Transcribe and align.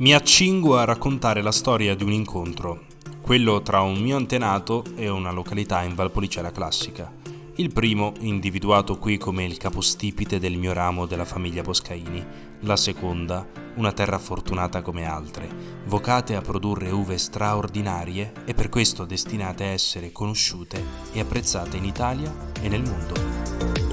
Mi 0.00 0.14
accingo 0.14 0.78
a 0.78 0.84
raccontare 0.84 1.42
la 1.42 1.52
storia 1.52 1.94
di 1.94 2.04
un 2.04 2.12
incontro, 2.12 2.84
quello 3.20 3.60
tra 3.60 3.82
un 3.82 3.98
mio 3.98 4.16
antenato 4.16 4.82
e 4.96 5.10
una 5.10 5.30
località 5.30 5.82
in 5.82 5.94
Valpolicella 5.94 6.50
classica. 6.50 7.12
Il 7.56 7.70
primo 7.70 8.14
individuato 8.20 8.96
qui 8.96 9.18
come 9.18 9.44
il 9.44 9.58
capostipite 9.58 10.38
del 10.38 10.56
mio 10.56 10.72
ramo 10.72 11.04
della 11.04 11.26
famiglia 11.26 11.60
Boscaini, 11.60 12.24
la 12.60 12.76
seconda 12.76 13.46
una 13.74 13.92
terra 13.92 14.18
fortunata 14.18 14.80
come 14.80 15.04
altre, 15.04 15.82
vocate 15.84 16.34
a 16.34 16.40
produrre 16.40 16.90
uve 16.90 17.18
straordinarie 17.18 18.32
e 18.46 18.54
per 18.54 18.70
questo 18.70 19.04
destinate 19.04 19.64
a 19.64 19.68
essere 19.68 20.12
conosciute 20.12 20.82
e 21.12 21.20
apprezzate 21.20 21.76
in 21.76 21.84
Italia 21.84 22.34
e 22.62 22.68
nel 22.70 22.80
mondo. 22.80 23.89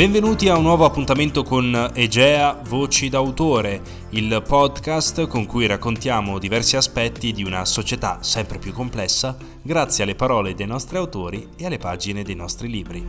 Benvenuti 0.00 0.48
a 0.48 0.56
un 0.56 0.62
nuovo 0.62 0.86
appuntamento 0.86 1.42
con 1.42 1.90
Egea 1.92 2.58
Voci 2.66 3.10
d'autore, 3.10 3.82
il 4.12 4.42
podcast 4.48 5.26
con 5.26 5.44
cui 5.44 5.66
raccontiamo 5.66 6.38
diversi 6.38 6.76
aspetti 6.76 7.32
di 7.32 7.44
una 7.44 7.66
società 7.66 8.22
sempre 8.22 8.58
più 8.58 8.72
complessa 8.72 9.36
grazie 9.60 10.04
alle 10.04 10.14
parole 10.14 10.54
dei 10.54 10.66
nostri 10.66 10.96
autori 10.96 11.48
e 11.54 11.66
alle 11.66 11.76
pagine 11.76 12.22
dei 12.22 12.34
nostri 12.34 12.70
libri. 12.70 13.06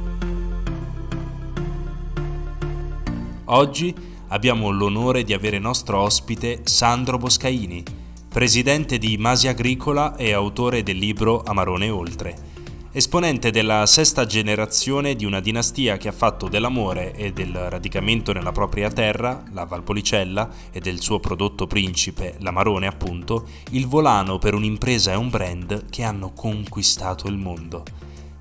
Oggi 3.46 3.96
abbiamo 4.28 4.70
l'onore 4.70 5.24
di 5.24 5.32
avere 5.32 5.60
nostro 5.60 6.02
ospite 6.02 6.60
Sandro 6.66 7.18
Boscaini, 7.18 7.86
presidente 8.28 8.98
di 8.98 9.18
Masi 9.18 9.48
Agricola 9.48 10.18
e 10.18 10.34
autore 10.34 10.84
del 10.84 10.98
libro 10.98 11.42
Amarone 11.42 11.90
Oltre 11.90 12.51
esponente 12.94 13.52
della 13.52 13.86
sesta 13.86 14.26
generazione 14.26 15.16
di 15.16 15.24
una 15.24 15.40
dinastia 15.40 15.96
che 15.96 16.10
ha 16.10 16.12
fatto 16.12 16.50
dell'amore 16.50 17.14
e 17.16 17.32
del 17.32 17.54
radicamento 17.54 18.34
nella 18.34 18.52
propria 18.52 18.92
terra, 18.92 19.44
la 19.54 19.64
Valpolicella, 19.64 20.50
e 20.72 20.82
del 20.82 21.00
suo 21.00 21.20
prodotto 21.20 21.68
principe, 21.68 22.36
l'Amarone 22.40 22.88
appunto, 22.88 23.48
il 23.72 23.88
volano 23.88 24.40
per 24.40 24.56
un'impresa 24.56 25.14
e 25.14 25.16
un 25.16 25.30
brand 25.30 25.90
che 25.90 26.04
hanno 26.04 26.34
conquistato 26.34 27.30
il 27.30 27.38
mondo. 27.38 27.86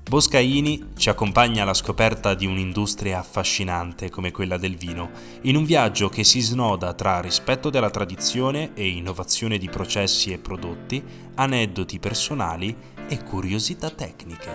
Boscaini 0.03 0.87
ci 0.97 1.07
accompagna 1.07 1.63
alla 1.63 1.73
scoperta 1.73 2.33
di 2.33 2.45
un'industria 2.45 3.19
affascinante 3.19 4.09
come 4.09 4.31
quella 4.31 4.57
del 4.57 4.75
vino, 4.75 5.11
in 5.43 5.55
un 5.55 5.63
viaggio 5.63 6.09
che 6.09 6.25
si 6.25 6.41
snoda 6.41 6.93
tra 6.93 7.21
rispetto 7.21 7.69
della 7.69 7.89
tradizione 7.89 8.71
e 8.73 8.89
innovazione 8.89 9.57
di 9.57 9.69
processi 9.69 10.33
e 10.33 10.39
prodotti, 10.39 11.01
aneddoti 11.35 11.99
personali 11.99 12.75
e 13.11 13.21
curiosità 13.25 13.89
tecniche. 13.89 14.49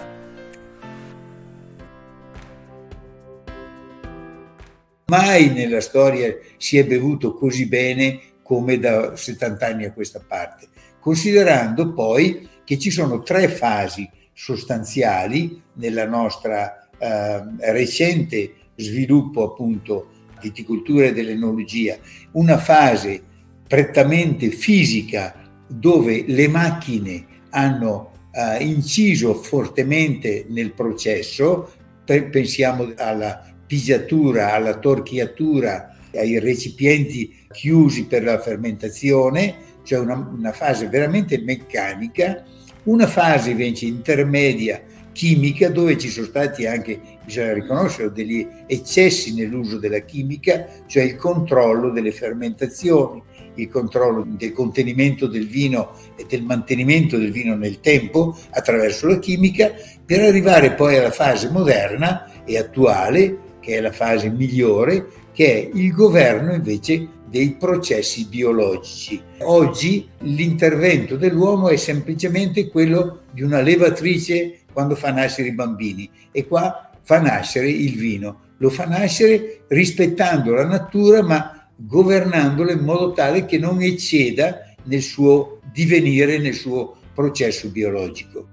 Mai 5.09 5.53
nella 5.53 5.83
storia 5.83 6.35
si 6.57 6.79
è 6.79 6.87
bevuto 6.87 7.34
così 7.34 7.69
bene 7.69 8.19
come 8.43 8.79
da 8.79 9.15
70 9.15 9.67
anni 9.67 9.84
a 9.84 9.93
questa 9.93 10.25
parte, 10.27 10.69
considerando 10.99 11.93
poi 11.93 12.49
che 12.65 12.79
ci 12.79 12.91
sono 12.91 13.23
tre 13.23 13.49
fasi 13.49 14.09
sostanziali 14.33 15.62
nella 15.75 16.07
nostra 16.07 16.89
eh, 16.97 17.43
recente 17.73 18.55
sviluppo 18.75 19.51
appunto 19.51 20.12
viticoltura 20.41 21.07
ed 21.07 21.19
enologia, 21.19 21.99
una 22.33 22.57
fase 22.57 23.23
prettamente 23.69 24.49
fisica 24.49 25.34
dove 25.69 26.25
le 26.27 26.49
macchine 26.49 27.27
hanno 27.51 28.15
eh, 28.37 28.62
inciso 28.62 29.33
fortemente 29.34 30.45
nel 30.48 30.75
processo, 30.75 31.73
per, 32.05 32.29
pensiamo 32.29 32.93
alla 32.97 33.43
pigiatura, 33.67 34.53
alla 34.53 34.78
torchiatura, 34.78 35.97
ai 36.15 36.39
recipienti 36.39 37.34
chiusi 37.51 38.05
per 38.05 38.25
la 38.25 38.39
fermentazione, 38.39 39.55
cioè 39.84 40.01
una, 40.01 40.15
una 40.37 40.53
fase 40.53 40.89
veramente 40.89 41.41
meccanica, 41.41 42.44
una 42.84 43.06
fase 43.06 43.50
invece 43.50 43.87
intermedia 43.87 44.82
chimica 45.12 45.71
dove 45.71 45.97
ci 45.97 46.11
sono 46.11 46.27
stati 46.27 46.66
anche, 46.66 47.00
bisogna 47.25 47.55
riconoscere, 47.55 48.12
degli 48.12 48.47
eccessi 48.66 49.34
nell'uso 49.34 49.78
della 49.78 50.00
chimica, 50.00 50.69
cioè 50.87 51.05
il 51.05 51.16
controllo 51.16 51.91
delle 51.91 52.12
fermentazioni, 52.12 53.22
il 53.56 53.69
controllo 53.69 54.25
del 54.27 54.53
contenimento 54.53 55.27
del 55.27 55.47
vino 55.47 55.93
e 56.17 56.25
del 56.28 56.43
mantenimento 56.43 57.19
del 57.19 57.33
vino 57.33 57.55
nel 57.55 57.81
tempo 57.81 58.37
attraverso 58.50 59.06
la 59.06 59.19
chimica, 59.19 59.72
per 60.05 60.21
arrivare 60.21 60.72
poi 60.72 60.97
alla 60.97 61.11
fase 61.11 61.50
moderna 61.50 62.44
e 62.44 62.59
attuale, 62.59 63.39
che 63.61 63.77
è 63.77 63.81
la 63.81 63.93
fase 63.93 64.31
migliore, 64.31 65.06
che 65.33 65.53
è 65.53 65.71
il 65.75 65.93
governo 65.93 66.55
invece 66.55 67.09
dei 67.28 67.56
processi 67.59 68.27
biologici. 68.27 69.21
Oggi 69.41 70.09
l'intervento 70.21 71.17
dell'uomo 71.17 71.69
è 71.69 71.77
semplicemente 71.77 72.69
quello 72.69 73.23
di 73.33 73.43
una 73.43 73.61
levatrice 73.61 74.61
quando 74.73 74.94
fa 74.94 75.11
nascere 75.11 75.49
i 75.49 75.55
bambini 75.55 76.09
e 76.31 76.47
qua 76.47 76.91
fa 77.03 77.21
nascere 77.21 77.69
il 77.69 77.97
vino. 77.97 78.41
Lo 78.59 78.71
fa 78.71 78.84
nascere 78.87 79.65
rispettando 79.69 80.55
la 80.55 80.65
natura 80.65 81.23
ma 81.23 81.56
governandolo 81.76 82.72
in 82.72 82.81
modo 82.81 83.12
tale 83.12 83.44
che 83.44 83.59
non 83.59 83.82
ecceda 83.82 84.75
nel 84.84 85.03
suo 85.03 85.60
divenire, 85.72 86.38
nel 86.38 86.54
suo 86.54 86.97
processo 87.14 87.69
biologico. 87.69 88.48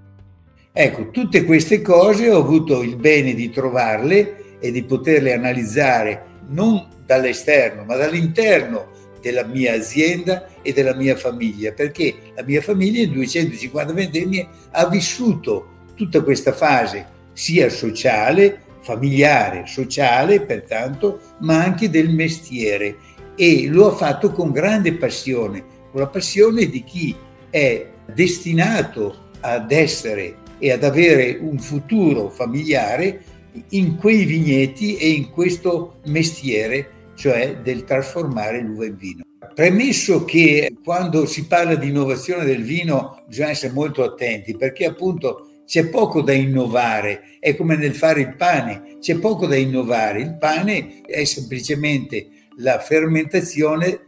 Ecco, 0.72 1.10
tutte 1.10 1.44
queste 1.44 1.80
cose 1.80 2.30
ho 2.30 2.38
avuto 2.38 2.82
il 2.82 2.96
bene 2.96 3.34
di 3.34 3.50
trovarle 3.50 4.58
e 4.58 4.70
di 4.72 4.82
poterle 4.82 5.32
analizzare 5.32 6.24
non 6.48 6.88
dall'esterno, 7.06 7.84
ma 7.84 7.96
dall'interno 7.96 8.88
della 9.20 9.44
mia 9.44 9.74
azienda 9.74 10.48
e 10.62 10.72
della 10.72 10.94
mia 10.94 11.16
famiglia, 11.16 11.72
perché 11.72 12.14
la 12.34 12.42
mia 12.42 12.60
famiglia 12.60 13.02
in 13.02 13.12
250 13.12 13.92
ventenni 13.92 14.46
ha 14.72 14.86
vissuto 14.88 15.68
tutta 15.94 16.22
questa 16.22 16.52
fase 16.52 17.06
sia 17.32 17.70
sociale, 17.70 18.60
familiare, 18.80 19.66
sociale 19.66 20.42
pertanto, 20.42 21.20
ma 21.40 21.62
anche 21.62 21.88
del 21.88 22.10
mestiere 22.10 22.96
e 23.36 23.66
lo 23.68 23.88
ha 23.88 23.94
fatto 23.94 24.30
con 24.30 24.50
grande 24.52 24.94
passione, 24.94 25.64
con 25.90 26.00
la 26.00 26.08
passione 26.08 26.68
di 26.68 26.84
chi 26.84 27.14
è 27.50 27.86
destinato 28.12 29.30
ad 29.40 29.70
essere 29.70 30.36
e 30.58 30.72
ad 30.72 30.84
avere 30.84 31.38
un 31.40 31.58
futuro 31.58 32.30
familiare 32.30 33.22
in 33.70 33.96
quei 33.96 34.24
vigneti 34.24 34.96
e 34.96 35.10
in 35.10 35.30
questo 35.30 36.00
mestiere, 36.06 36.90
cioè 37.14 37.58
del 37.62 37.84
trasformare 37.84 38.60
l'uva 38.60 38.86
in 38.86 38.96
vino. 38.96 39.22
Premesso 39.54 40.24
che 40.24 40.74
quando 40.82 41.26
si 41.26 41.46
parla 41.46 41.76
di 41.76 41.88
innovazione 41.88 42.44
del 42.44 42.62
vino 42.62 43.22
bisogna 43.26 43.50
essere 43.50 43.72
molto 43.72 44.02
attenti 44.02 44.56
perché 44.56 44.84
appunto 44.84 45.48
c'è 45.64 45.88
poco 45.88 46.22
da 46.22 46.32
innovare, 46.32 47.38
è 47.38 47.54
come 47.54 47.76
nel 47.76 47.94
fare 47.94 48.20
il 48.20 48.34
pane, 48.36 48.96
c'è 49.00 49.16
poco 49.18 49.46
da 49.46 49.56
innovare, 49.56 50.20
il 50.20 50.36
pane 50.38 51.02
è 51.02 51.24
semplicemente 51.24 52.26
la 52.58 52.78
fermentazione 52.78 54.00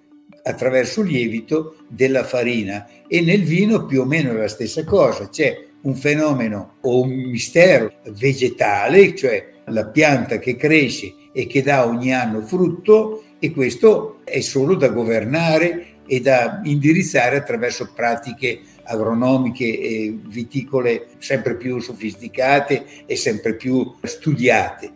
attraverso 0.42 1.02
lievito 1.02 1.76
della 1.88 2.24
farina 2.24 2.86
e 3.08 3.20
nel 3.20 3.42
vino 3.42 3.84
più 3.84 4.02
o 4.02 4.04
meno 4.04 4.30
è 4.30 4.34
la 4.34 4.48
stessa 4.48 4.84
cosa, 4.84 5.28
c'è 5.28 5.64
un 5.82 5.94
fenomeno 5.94 6.76
o 6.82 7.02
un 7.02 7.10
mistero 7.10 7.92
vegetale, 8.10 9.14
cioè 9.14 9.54
la 9.66 9.86
pianta 9.86 10.38
che 10.38 10.56
cresce 10.56 11.14
e 11.32 11.46
che 11.46 11.62
dà 11.62 11.86
ogni 11.86 12.12
anno 12.12 12.40
frutto 12.42 13.24
e 13.38 13.50
questo 13.52 14.20
è 14.24 14.40
solo 14.40 14.74
da 14.74 14.88
governare 14.88 15.94
e 16.06 16.20
da 16.20 16.60
indirizzare 16.64 17.36
attraverso 17.36 17.90
pratiche 17.94 18.60
agronomiche 18.84 19.64
e 19.64 20.16
viticole 20.26 21.08
sempre 21.18 21.56
più 21.56 21.80
sofisticate 21.80 22.84
e 23.06 23.16
sempre 23.16 23.54
più 23.54 23.94
studiate. 24.02 24.92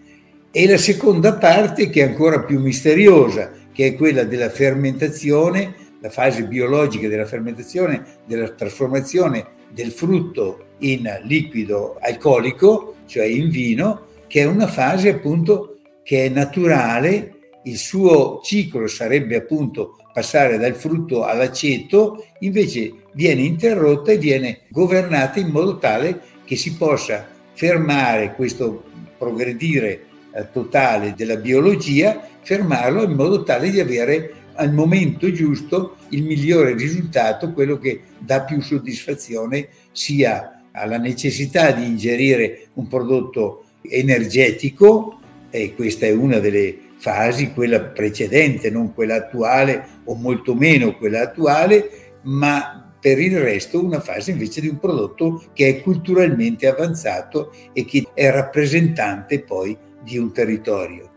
E 0.53 0.67
la 0.67 0.79
seconda 0.79 1.35
parte 1.35 1.91
che 1.91 2.01
è 2.01 2.09
ancora 2.09 2.43
più 2.43 2.59
misteriosa, 2.59 3.53
che 3.73 3.87
è 3.87 3.95
quella 3.95 4.25
della 4.25 4.51
fermentazione, 4.51 5.75
la 6.01 6.11
fase 6.11 6.43
biologica 6.43 7.07
della 7.07 7.25
fermentazione, 7.25 8.05
della 8.27 8.49
trasformazione 8.49 9.47
del 9.73 9.93
frutto 9.93 10.65
in 10.79 11.09
liquido 11.23 11.99
alcolico, 12.01 12.97
cioè 13.07 13.27
in 13.27 13.49
vino, 13.49 14.07
che 14.27 14.41
è 14.41 14.45
una 14.45 14.67
fase 14.67 15.11
appunto 15.11 15.79
che 16.03 16.25
è 16.25 16.29
naturale, 16.29 17.35
il 17.63 17.77
suo 17.77 18.41
ciclo 18.43 18.89
sarebbe 18.89 19.37
appunto 19.37 19.99
passare 20.13 20.59
dal 20.59 20.75
frutto 20.75 21.23
all'aceto, 21.23 22.25
invece 22.41 22.93
viene 23.13 23.43
interrotta 23.43 24.11
e 24.11 24.19
viene 24.19 24.63
governata 24.69 25.39
in 25.39 25.51
modo 25.51 25.79
tale 25.79 26.21
che 26.45 26.57
si 26.57 26.75
possa 26.75 27.29
fermare 27.53 28.35
questo 28.35 28.83
progredire 29.17 30.07
totale 30.53 31.15
della 31.17 31.37
biologia, 31.37 32.29
fermarlo 32.41 33.03
in 33.03 33.13
modo 33.13 33.43
tale 33.43 33.71
di 33.71 33.81
avere 33.81 34.35
al 34.55 34.73
momento 34.73 35.31
giusto 35.33 35.97
il 36.11 36.23
migliore 36.23 36.75
risultato, 36.75 37.53
quello 37.53 37.79
che 37.79 38.01
dà 38.19 38.43
più 38.43 38.61
soddisfazione 38.61 39.69
sia 39.93 40.65
alla 40.73 40.99
necessità 40.99 41.73
di 41.73 41.85
ingerire 41.85 42.69
un 42.75 42.87
prodotto 42.87 43.65
energetico, 43.83 45.19
e 45.51 45.75
questa 45.75 46.07
è 46.07 46.13
una 46.13 46.39
delle 46.39 46.77
fasi, 46.97 47.53
quella 47.53 47.81
precedente, 47.81 48.71
non 48.71 48.93
quella 48.93 49.17
attuale 49.17 49.87
o 50.05 50.15
molto 50.15 50.55
meno 50.55 50.97
quella 50.97 51.23
attuale, 51.23 52.19
ma 52.23 52.95
per 53.01 53.19
il 53.19 53.41
resto 53.41 53.83
una 53.83 54.01
fase 54.01 54.31
invece 54.31 54.61
di 54.61 54.69
un 54.69 54.79
prodotto 54.79 55.43
che 55.55 55.69
è 55.69 55.81
culturalmente 55.81 56.69
avanzato 56.69 57.53
e 57.73 57.87
che 57.87 58.07
è 58.13 58.31
rappresentante 58.31 59.41
poi 59.41 59.77
di 60.03 60.19
un 60.19 60.33
territorio. 60.33 61.09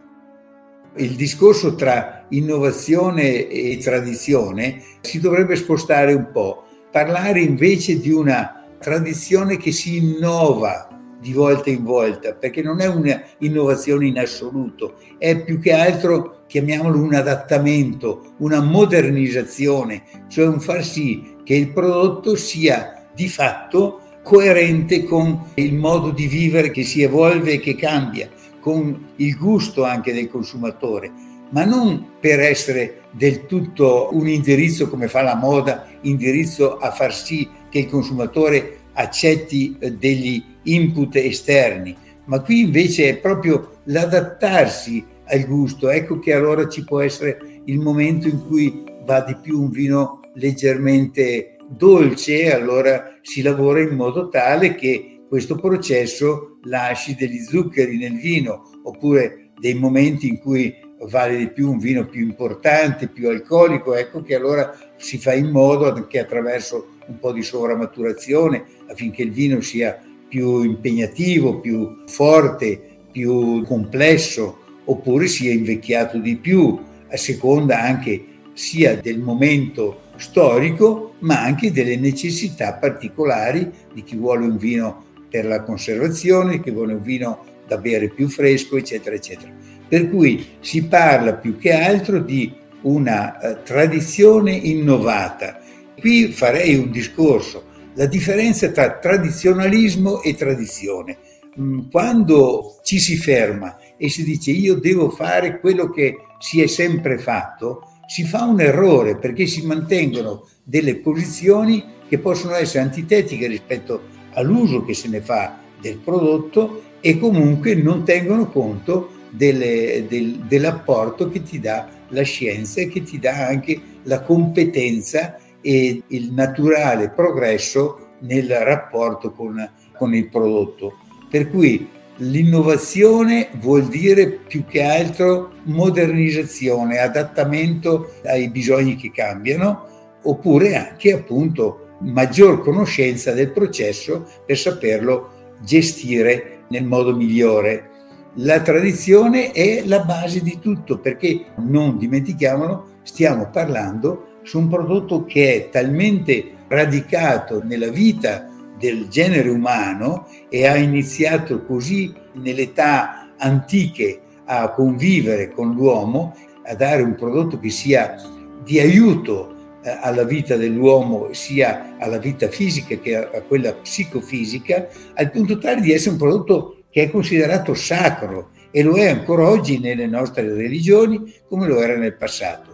Il 0.96 1.16
discorso 1.16 1.76
tra 1.76 2.26
innovazione 2.30 3.48
e 3.48 3.80
tradizione 3.82 4.82
si 5.02 5.20
dovrebbe 5.20 5.56
spostare 5.56 6.14
un 6.14 6.30
po', 6.32 6.66
parlare 6.92 7.42
invece 7.42 8.00
di 8.00 8.12
una 8.12 8.66
tradizione 8.78 9.58
che 9.58 9.72
si 9.72 9.98
innova 9.98 10.90
di 11.20 11.32
volta 11.32 11.70
in 11.70 11.84
volta, 11.84 12.34
perché 12.34 12.62
non 12.62 12.82
è 12.82 12.86
un'innovazione 12.86 14.08
in 14.08 14.20
assoluto, 14.20 14.96
è 15.18 15.42
più 15.42 15.60
che 15.60 15.72
altro, 15.72 16.44
chiamiamolo 16.48 17.00
un 17.00 17.14
adattamento, 17.14 18.34
una 18.40 18.62
modernizzazione, 18.62 20.04
cioè 20.28 20.46
un 20.46 20.60
far 20.60 20.84
sì 20.84 21.38
che 21.44 21.56
il 21.56 21.72
prodotto 21.72 22.36
sia 22.36 23.08
di 23.16 23.30
fatto 23.30 24.02
coerente 24.22 25.06
con 25.06 25.52
il 25.56 25.74
modo 25.74 26.12
di 26.12 26.28
vivere 26.28 26.72
che 26.72 26.84
si 26.84 27.02
evolve 27.02 27.54
e 27.54 27.60
che 27.60 27.76
cambia, 27.76 28.30
con 28.64 29.10
il 29.18 29.36
gusto 29.36 29.84
anche 29.84 30.14
del 30.14 30.30
consumatore, 30.30 31.12
ma 31.50 31.66
non 31.66 32.12
per 32.22 32.40
essere 32.40 33.02
del 33.12 33.46
tutto 33.46 34.08
un 34.14 34.26
indirizzo 34.26 34.88
come 34.88 35.10
fa 35.10 35.22
la 35.22 35.36
moda, 35.36 35.86
indirizzo 36.04 36.78
a 36.78 36.92
far 36.92 37.14
sì 37.14 37.46
che 37.70 37.80
il 37.80 37.90
consumatore 37.90 38.78
accetti 38.94 39.76
eh, 39.78 39.92
degli 39.92 40.42
input 40.64 41.18
esterni, 41.18 41.94
ma 42.26 42.40
qui 42.40 42.62
invece 42.62 43.10
è 43.10 43.18
proprio 43.18 43.82
l'adattarsi 43.84 45.04
al 45.26 45.46
gusto. 45.46 45.90
Ecco 45.90 46.20
che 46.20 46.34
allora 46.34 46.70
ci 46.70 46.86
può 46.86 47.02
essere 47.02 47.62
il 47.66 47.80
momento 47.80 48.30
in 48.30 48.48
cui 48.48 48.82
va 49.04 49.20
di 49.20 49.36
più 49.36 49.62
un 49.62 49.72
vino 49.72 50.22
leggermente 50.36 51.58
dolce, 51.68 52.54
allora 52.54 53.18
si 53.22 53.42
lavora 53.42 53.82
in 53.82 53.94
modo 53.96 54.30
tale 54.30 54.74
che 54.76 55.23
questo 55.34 55.56
processo 55.56 56.60
lasci 56.66 57.16
degli 57.16 57.40
zuccheri 57.40 57.98
nel 57.98 58.20
vino, 58.20 58.70
oppure 58.84 59.50
dei 59.58 59.74
momenti 59.74 60.28
in 60.28 60.38
cui 60.38 60.72
vale 61.10 61.36
di 61.38 61.50
più 61.50 61.72
un 61.72 61.80
vino 61.80 62.06
più 62.06 62.22
importante, 62.22 63.08
più 63.08 63.30
alcolico, 63.30 63.96
ecco 63.96 64.22
che 64.22 64.36
allora 64.36 64.72
si 64.96 65.18
fa 65.18 65.34
in 65.34 65.50
modo 65.50 66.06
che 66.06 66.20
attraverso 66.20 66.90
un 67.08 67.18
po' 67.18 67.32
di 67.32 67.42
sovramaturazione 67.42 68.64
affinché 68.86 69.24
il 69.24 69.32
vino 69.32 69.60
sia 69.62 70.00
più 70.28 70.62
impegnativo, 70.62 71.60
più 71.60 72.04
forte, 72.06 73.00
più 73.12 73.64
complesso, 73.66 74.60
oppure 74.86 75.26
sia 75.26 75.52
invecchiato 75.52 76.20
di 76.20 76.36
più, 76.36 76.80
a 77.10 77.18
seconda 77.18 77.82
anche 77.82 78.24
sia 78.54 78.98
del 78.98 79.18
momento 79.18 80.02
storico, 80.16 81.16
ma 81.22 81.42
anche 81.42 81.72
delle 81.72 81.98
necessità 81.98 82.74
particolari 82.74 83.68
di 83.92 84.04
chi 84.04 84.16
vuole 84.16 84.46
un 84.46 84.58
vino 84.58 85.12
per 85.34 85.48
la 85.48 85.64
conservazione, 85.64 86.62
chi 86.62 86.70
vuole 86.70 86.94
un 86.94 87.02
vino 87.02 87.44
da 87.68 87.80
bere 87.80 88.10
più 88.10 88.30
fresco, 88.30 88.78
eccetera, 88.78 89.16
eccetera. 89.16 89.52
Per 89.88 90.08
cui 90.12 90.46
si 90.60 90.84
parla 90.84 91.34
più 91.34 91.58
che 91.58 91.74
altro 91.74 92.20
di 92.20 92.54
una 92.84 93.40
uh, 93.42 93.64
tradizione 93.64 94.52
innovata. 94.52 95.60
Qui 96.00 96.28
farei 96.28 96.76
un 96.76 96.92
discorso 96.92 97.72
la 97.96 98.06
differenza 98.06 98.70
tra 98.70 99.00
tradizionalismo 99.00 100.22
e 100.22 100.36
tradizione. 100.36 101.18
Mm, 101.60 101.90
quando 101.90 102.80
ci 102.84 103.00
si 103.00 103.18
ferma 103.18 103.78
e 103.98 104.10
si 104.10 104.24
dice 104.24 104.52
io 104.52 104.76
devo 104.76 105.10
fare 105.10 105.60
quello 105.60 105.90
che 105.90 106.18
si 106.38 106.62
è 106.62 106.68
sempre 106.68 107.18
fatto, 107.18 107.88
si 108.06 108.24
fa 108.24 108.44
un 108.44 108.62
errore 108.62 109.18
perché 109.18 109.48
si 109.48 109.66
mantengono 109.66 110.48
delle 110.64 110.98
posizioni 110.98 111.84
che 112.08 112.20
possono 112.20 112.54
essere 112.54 112.84
antitetiche 112.84 113.48
rispetto 113.48 114.13
all'uso 114.34 114.84
che 114.84 114.94
se 114.94 115.08
ne 115.08 115.22
fa 115.22 115.58
del 115.80 115.98
prodotto 115.98 116.84
e 117.02 117.20
comunque 117.20 117.76
non 117.76 118.04
tengono 118.04 118.50
conto 118.50 119.10
delle, 119.30 120.06
del, 120.08 120.40
dell'apporto 120.48 121.30
che 121.30 121.44
ti 121.44 121.60
dà 121.60 121.90
la 122.10 122.22
scienza 122.22 122.82
e 122.82 122.88
che 122.88 123.04
ti 123.04 123.20
dà 123.20 123.48
anche 123.48 123.80
la 124.04 124.22
competenza 124.22 125.38
e 125.60 126.04
il 126.08 126.32
naturale 126.32 127.10
progresso 127.10 128.12
nel 128.20 128.50
rapporto 128.50 129.32
con, 129.32 129.70
con 129.98 130.14
il 130.14 130.30
prodotto. 130.30 130.98
Per 131.30 131.50
cui 131.50 131.90
l'innovazione 132.18 133.50
vuol 133.60 133.88
dire 133.88 134.28
più 134.28 134.66
che 134.66 134.84
altro 134.84 135.54
modernizzazione, 135.64 137.00
adattamento 137.00 138.14
ai 138.24 138.50
bisogni 138.50 138.96
che 138.96 139.12
cambiano, 139.12 139.88
oppure 140.24 140.76
anche 140.76 141.14
appunto 141.14 141.83
maggior 142.04 142.62
conoscenza 142.62 143.32
del 143.32 143.52
processo 143.52 144.28
per 144.46 144.58
saperlo 144.58 145.58
gestire 145.62 146.66
nel 146.70 146.86
modo 146.86 147.16
migliore. 147.16 147.90
La 148.38 148.62
tradizione 148.62 149.52
è 149.52 149.84
la 149.86 150.00
base 150.00 150.42
di 150.42 150.58
tutto 150.60 151.00
perché 151.00 151.46
non 151.58 151.98
dimentichiamolo, 151.98 152.88
stiamo 153.04 153.50
parlando 153.50 154.40
su 154.44 154.60
un 154.60 154.68
prodotto 154.68 155.24
che 155.24 155.54
è 155.54 155.70
talmente 155.70 156.52
radicato 156.68 157.62
nella 157.64 157.90
vita 157.90 158.50
del 158.78 159.08
genere 159.08 159.50
umano 159.50 160.28
e 160.50 160.66
ha 160.66 160.76
iniziato 160.76 161.64
così 161.64 162.14
nelle 162.34 162.64
età 162.64 163.30
antiche 163.38 164.22
a 164.46 164.72
convivere 164.72 165.52
con 165.52 165.74
l'uomo, 165.74 166.36
a 166.66 166.76
dare 166.76 167.02
un 167.02 167.16
prodotto 167.16 167.60
che 167.60 167.70
sia 167.70 168.16
di 168.64 168.80
aiuto 168.80 169.53
alla 169.84 170.24
vita 170.24 170.56
dell'uomo, 170.56 171.34
sia 171.34 171.96
alla 172.00 172.18
vita 172.18 172.48
fisica 172.48 172.96
che 172.98 173.16
a 173.16 173.42
quella 173.42 173.74
psicofisica, 173.74 174.88
al 175.16 175.32
punto 175.32 175.58
tale 175.58 175.82
di 175.82 175.92
essere 175.92 176.12
un 176.12 176.18
prodotto 176.18 176.84
che 176.90 177.04
è 177.04 177.10
considerato 177.10 177.74
sacro 177.74 178.52
e 178.72 178.82
lo 178.84 178.98
è 178.98 179.08
ancora 179.08 179.48
oggi 179.48 179.80
nelle 179.80 180.08
nostre 180.08 180.54
religioni 180.54 181.34
come 181.48 181.68
lo 181.68 181.82
era 181.82 181.96
nel 181.96 182.16
passato. 182.16 182.72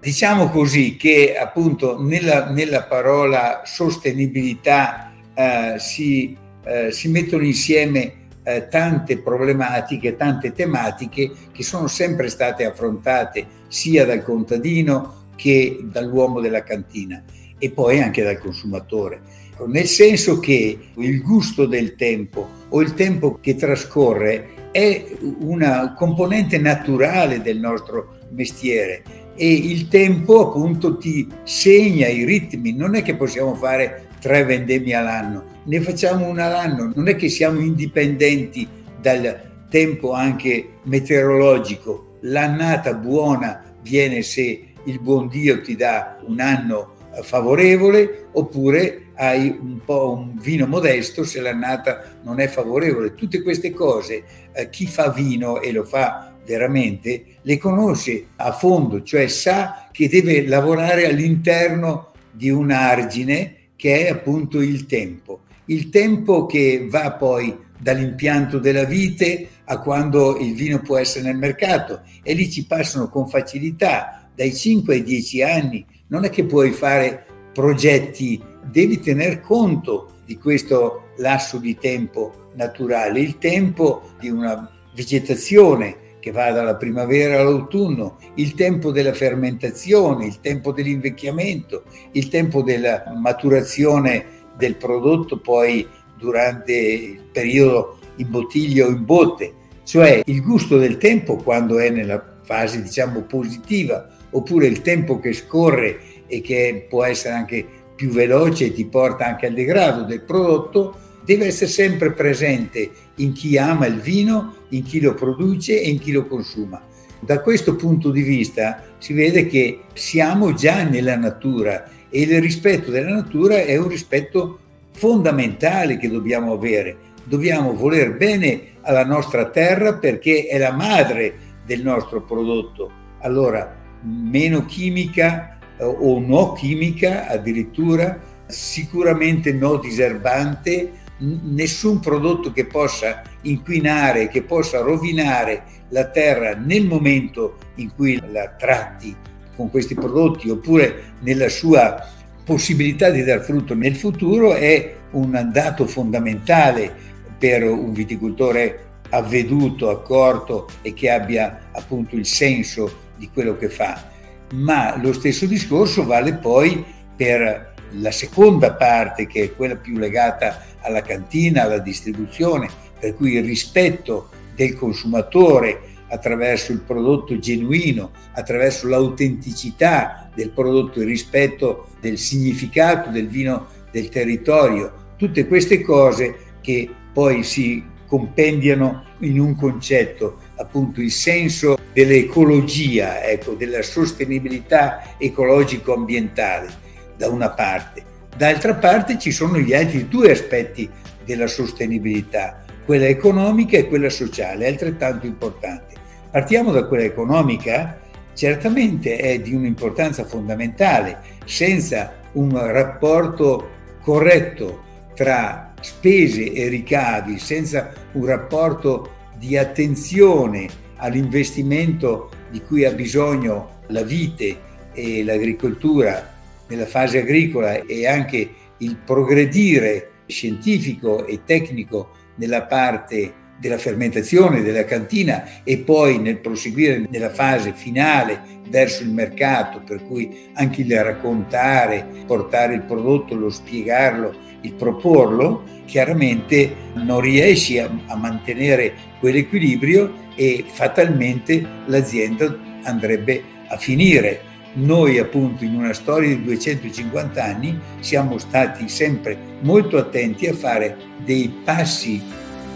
Diciamo 0.00 0.48
così 0.50 0.96
che 0.96 1.36
appunto 1.36 2.00
nella, 2.00 2.50
nella 2.50 2.84
parola 2.84 3.62
sostenibilità 3.64 5.12
eh, 5.34 5.74
si, 5.78 6.36
eh, 6.64 6.92
si, 6.92 7.08
mettono 7.08 7.44
insieme 7.44 8.27
eh, 8.48 8.66
tante 8.68 9.18
problematiche, 9.18 10.16
tante 10.16 10.52
tematiche 10.52 11.30
che 11.52 11.62
sono 11.62 11.86
sempre 11.86 12.30
state 12.30 12.64
affrontate 12.64 13.46
sia 13.68 14.06
dal 14.06 14.22
contadino 14.22 15.26
che 15.36 15.80
dall'uomo 15.82 16.40
della 16.40 16.62
cantina 16.62 17.22
e 17.58 17.70
poi 17.70 18.00
anche 18.00 18.22
dal 18.22 18.38
consumatore. 18.38 19.20
Nel 19.66 19.86
senso 19.86 20.38
che 20.38 20.78
il 20.94 21.20
gusto 21.20 21.66
del 21.66 21.94
tempo 21.94 22.48
o 22.70 22.80
il 22.80 22.94
tempo 22.94 23.38
che 23.38 23.54
trascorre 23.54 24.70
è 24.70 25.04
una 25.40 25.92
componente 25.92 26.58
naturale 26.58 27.42
del 27.42 27.58
nostro 27.58 28.16
mestiere 28.30 29.02
e 29.34 29.52
il 29.52 29.88
tempo 29.88 30.48
appunto 30.48 30.96
ti 30.96 31.28
segna 31.42 32.06
i 32.06 32.24
ritmi, 32.24 32.72
non 32.72 32.94
è 32.94 33.02
che 33.02 33.14
possiamo 33.14 33.54
fare 33.54 34.06
tre 34.20 34.44
vendemmie 34.44 34.94
all'anno, 34.94 35.44
ne 35.68 35.80
facciamo 35.82 36.26
una 36.26 36.46
all'anno, 36.46 36.92
non 36.94 37.08
è 37.08 37.14
che 37.14 37.28
siamo 37.28 37.60
indipendenti 37.60 38.66
dal 38.98 39.66
tempo 39.68 40.12
anche 40.12 40.78
meteorologico, 40.84 42.16
l'annata 42.20 42.94
buona 42.94 43.74
viene 43.82 44.22
se 44.22 44.64
il 44.84 44.98
buon 44.98 45.28
Dio 45.28 45.60
ti 45.60 45.76
dà 45.76 46.18
un 46.26 46.40
anno 46.40 46.96
favorevole 47.22 48.28
oppure 48.32 49.08
hai 49.14 49.48
un 49.48 49.80
po' 49.84 50.12
un 50.12 50.38
vino 50.40 50.66
modesto 50.66 51.22
se 51.24 51.40
l'annata 51.40 52.18
non 52.22 52.40
è 52.40 52.46
favorevole. 52.46 53.14
Tutte 53.14 53.42
queste 53.42 53.72
cose 53.72 54.22
eh, 54.52 54.70
chi 54.70 54.86
fa 54.86 55.10
vino 55.10 55.60
e 55.60 55.72
lo 55.72 55.84
fa 55.84 56.32
veramente 56.46 57.24
le 57.42 57.58
conosce 57.58 58.28
a 58.36 58.52
fondo, 58.52 59.02
cioè 59.02 59.28
sa 59.28 59.88
che 59.92 60.08
deve 60.08 60.46
lavorare 60.46 61.06
all'interno 61.06 62.12
di 62.30 62.48
un 62.48 62.70
argine 62.70 63.54
che 63.76 64.06
è 64.06 64.10
appunto 64.10 64.60
il 64.60 64.86
tempo. 64.86 65.40
Il 65.70 65.90
tempo 65.90 66.46
che 66.46 66.86
va 66.88 67.12
poi 67.12 67.56
dall'impianto 67.78 68.58
della 68.58 68.84
vite 68.84 69.48
a 69.64 69.78
quando 69.78 70.38
il 70.38 70.54
vino 70.54 70.80
può 70.80 70.96
essere 70.96 71.26
nel 71.26 71.36
mercato 71.36 72.02
e 72.22 72.32
lì 72.32 72.50
ci 72.50 72.66
passano 72.66 73.08
con 73.08 73.28
facilità 73.28 74.30
dai 74.34 74.54
5 74.54 74.94
ai 74.94 75.02
10 75.02 75.42
anni. 75.42 75.86
Non 76.06 76.24
è 76.24 76.30
che 76.30 76.44
puoi 76.44 76.70
fare 76.70 77.26
progetti, 77.52 78.42
devi 78.64 78.98
tener 78.98 79.40
conto 79.40 80.20
di 80.24 80.38
questo 80.38 81.10
lasso 81.18 81.58
di 81.58 81.76
tempo 81.76 82.50
naturale, 82.54 83.20
il 83.20 83.36
tempo 83.36 84.12
di 84.18 84.30
una 84.30 84.70
vegetazione 84.94 86.06
che 86.18 86.30
va 86.30 86.50
dalla 86.50 86.76
primavera 86.76 87.40
all'autunno, 87.40 88.18
il 88.34 88.54
tempo 88.54 88.90
della 88.90 89.12
fermentazione, 89.12 90.26
il 90.26 90.40
tempo 90.40 90.72
dell'invecchiamento, 90.72 91.84
il 92.12 92.28
tempo 92.28 92.62
della 92.62 93.04
maturazione 93.16 94.37
del 94.58 94.76
prodotto 94.76 95.38
poi 95.38 95.86
durante 96.18 96.72
il 96.72 97.20
periodo 97.32 97.98
in 98.16 98.30
bottiglia 98.30 98.86
o 98.86 98.90
in 98.90 99.04
botte. 99.04 99.54
cioè 99.84 100.22
il 100.26 100.42
gusto 100.42 100.76
del 100.76 100.98
tempo 100.98 101.36
quando 101.36 101.78
è 101.78 101.88
nella 101.88 102.22
fase 102.42 102.82
diciamo 102.82 103.22
positiva 103.22 104.06
oppure 104.30 104.66
il 104.66 104.82
tempo 104.82 105.18
che 105.20 105.32
scorre 105.32 105.98
e 106.26 106.40
che 106.40 106.86
può 106.88 107.04
essere 107.04 107.34
anche 107.34 107.66
più 107.94 108.10
veloce 108.10 108.66
e 108.66 108.72
ti 108.72 108.84
porta 108.84 109.26
anche 109.26 109.46
al 109.46 109.54
degrado 109.54 110.04
del 110.04 110.22
prodotto, 110.22 110.96
deve 111.24 111.46
essere 111.46 111.70
sempre 111.70 112.12
presente 112.12 112.90
in 113.16 113.32
chi 113.32 113.58
ama 113.58 113.86
il 113.86 114.00
vino, 114.00 114.54
in 114.68 114.84
chi 114.84 115.00
lo 115.00 115.14
produce 115.14 115.80
e 115.80 115.88
in 115.88 115.98
chi 115.98 116.12
lo 116.12 116.26
consuma. 116.26 116.80
Da 117.20 117.40
questo 117.40 117.74
punto 117.74 118.10
di 118.10 118.22
vista 118.22 118.84
si 118.98 119.12
vede 119.12 119.46
che 119.46 119.80
siamo 119.94 120.54
già 120.54 120.84
nella 120.84 121.16
natura 121.16 121.90
e 122.10 122.20
il 122.20 122.40
rispetto 122.40 122.90
della 122.90 123.14
natura 123.14 123.56
è 123.56 123.76
un 123.76 123.88
rispetto 123.88 124.60
fondamentale 124.92 125.96
che 125.96 126.08
dobbiamo 126.08 126.52
avere. 126.52 126.96
Dobbiamo 127.24 127.74
voler 127.74 128.16
bene 128.16 128.76
alla 128.82 129.04
nostra 129.04 129.50
terra 129.50 129.94
perché 129.94 130.46
è 130.46 130.58
la 130.58 130.72
madre 130.72 131.34
del 131.66 131.82
nostro 131.82 132.22
prodotto. 132.22 132.90
Allora, 133.20 133.76
meno 134.02 134.64
chimica 134.64 135.58
eh, 135.76 135.84
o 135.84 136.18
no 136.18 136.52
chimica 136.52 137.28
addirittura, 137.28 138.18
sicuramente 138.46 139.52
no 139.52 139.76
diserbante, 139.76 140.92
nessun 141.18 142.00
prodotto 142.00 142.52
che 142.52 142.64
possa 142.64 143.22
inquinare, 143.42 144.28
che 144.28 144.42
possa 144.42 144.80
rovinare 144.80 145.64
la 145.90 146.08
terra 146.08 146.54
nel 146.54 146.86
momento 146.86 147.56
in 147.76 147.94
cui 147.94 148.20
la 148.30 148.48
tratti 148.50 149.14
con 149.58 149.70
questi 149.70 149.96
prodotti 149.96 150.48
oppure 150.48 151.14
nella 151.22 151.48
sua 151.48 152.06
possibilità 152.44 153.10
di 153.10 153.24
dar 153.24 153.42
frutto 153.42 153.74
nel 153.74 153.96
futuro 153.96 154.54
è 154.54 154.94
un 155.10 155.50
dato 155.52 155.84
fondamentale 155.84 156.94
per 157.36 157.64
un 157.64 157.92
viticoltore 157.92 158.84
avveduto, 159.10 159.90
accorto 159.90 160.68
e 160.82 160.94
che 160.94 161.10
abbia 161.10 161.70
appunto 161.72 162.14
il 162.14 162.24
senso 162.24 163.06
di 163.16 163.28
quello 163.32 163.56
che 163.56 163.68
fa. 163.68 164.10
Ma 164.52 164.96
lo 164.96 165.12
stesso 165.12 165.44
discorso 165.46 166.06
vale 166.06 166.34
poi 166.34 166.84
per 167.16 167.74
la 167.92 168.12
seconda 168.12 168.74
parte, 168.74 169.26
che 169.26 169.42
è 169.42 169.56
quella 169.56 169.76
più 169.76 169.98
legata 169.98 170.62
alla 170.82 171.02
cantina, 171.02 171.62
alla 171.62 171.78
distribuzione, 171.78 172.68
per 172.98 173.14
cui 173.16 173.32
il 173.32 173.44
rispetto 173.44 174.28
del 174.54 174.76
consumatore 174.76 175.80
attraverso 176.08 176.72
il 176.72 176.80
prodotto 176.80 177.38
genuino, 177.38 178.10
attraverso 178.32 178.88
l'autenticità 178.88 180.30
del 180.34 180.50
prodotto, 180.50 181.00
il 181.00 181.06
rispetto 181.06 181.88
del 182.00 182.18
significato 182.18 183.10
del 183.10 183.28
vino 183.28 183.66
del 183.90 184.08
territorio, 184.08 185.14
tutte 185.16 185.46
queste 185.46 185.80
cose 185.82 186.36
che 186.60 186.88
poi 187.12 187.42
si 187.42 187.84
compendiano 188.06 189.04
in 189.20 189.38
un 189.38 189.54
concetto, 189.54 190.38
appunto 190.56 191.00
il 191.00 191.10
senso 191.10 191.78
dell'ecologia, 191.92 193.22
ecco, 193.22 193.52
della 193.52 193.82
sostenibilità 193.82 195.16
ecologico-ambientale 195.18 196.86
da 197.16 197.28
una 197.28 197.50
parte. 197.50 198.04
D'altra 198.36 198.74
parte 198.74 199.18
ci 199.18 199.32
sono 199.32 199.58
gli 199.58 199.74
altri 199.74 200.08
due 200.08 200.30
aspetti 200.30 200.88
della 201.24 201.48
sostenibilità, 201.48 202.64
quella 202.84 203.06
economica 203.06 203.76
e 203.76 203.88
quella 203.88 204.08
sociale, 204.08 204.66
altrettanto 204.66 205.26
importanti. 205.26 205.87
Partiamo 206.30 206.72
da 206.72 206.84
quella 206.84 207.04
economica, 207.04 207.98
certamente 208.34 209.16
è 209.16 209.40
di 209.40 209.54
un'importanza 209.54 210.24
fondamentale, 210.24 211.20
senza 211.46 212.20
un 212.32 212.50
rapporto 212.70 213.70
corretto 214.02 214.84
tra 215.14 215.72
spese 215.80 216.52
e 216.52 216.68
ricavi, 216.68 217.38
senza 217.38 217.92
un 218.12 218.26
rapporto 218.26 219.12
di 219.38 219.56
attenzione 219.56 220.68
all'investimento 220.96 222.30
di 222.50 222.60
cui 222.60 222.84
ha 222.84 222.92
bisogno 222.92 223.80
la 223.86 224.02
vite 224.02 224.66
e 224.92 225.24
l'agricoltura 225.24 226.34
nella 226.66 226.86
fase 226.86 227.20
agricola 227.20 227.84
e 227.86 228.06
anche 228.06 228.50
il 228.78 228.96
progredire 228.96 230.10
scientifico 230.26 231.24
e 231.26 231.40
tecnico 231.44 232.10
nella 232.34 232.64
parte 232.64 233.32
della 233.58 233.78
fermentazione, 233.78 234.62
della 234.62 234.84
cantina 234.84 235.62
e 235.64 235.78
poi 235.78 236.18
nel 236.18 236.38
proseguire 236.38 237.06
nella 237.08 237.30
fase 237.30 237.72
finale 237.74 238.40
verso 238.68 239.02
il 239.02 239.10
mercato, 239.10 239.80
per 239.80 240.02
cui 240.04 240.50
anche 240.54 240.82
il 240.82 241.02
raccontare, 241.02 242.06
portare 242.26 242.74
il 242.74 242.82
prodotto, 242.82 243.34
lo 243.34 243.50
spiegarlo, 243.50 244.34
il 244.62 244.74
proporlo, 244.74 245.64
chiaramente 245.84 246.74
non 246.94 247.20
riesci 247.20 247.78
a, 247.78 247.90
a 248.06 248.16
mantenere 248.16 248.94
quell'equilibrio 249.20 250.26
e 250.34 250.64
fatalmente 250.66 251.66
l'azienda 251.86 252.56
andrebbe 252.84 253.42
a 253.68 253.76
finire. 253.76 254.46
Noi 254.74 255.18
appunto 255.18 255.64
in 255.64 255.74
una 255.74 255.92
storia 255.92 256.28
di 256.28 256.42
250 256.44 257.42
anni 257.42 257.78
siamo 258.00 258.38
stati 258.38 258.88
sempre 258.88 259.36
molto 259.60 259.96
attenti 259.96 260.46
a 260.46 260.54
fare 260.54 260.96
dei 261.24 261.52
passi 261.64 262.22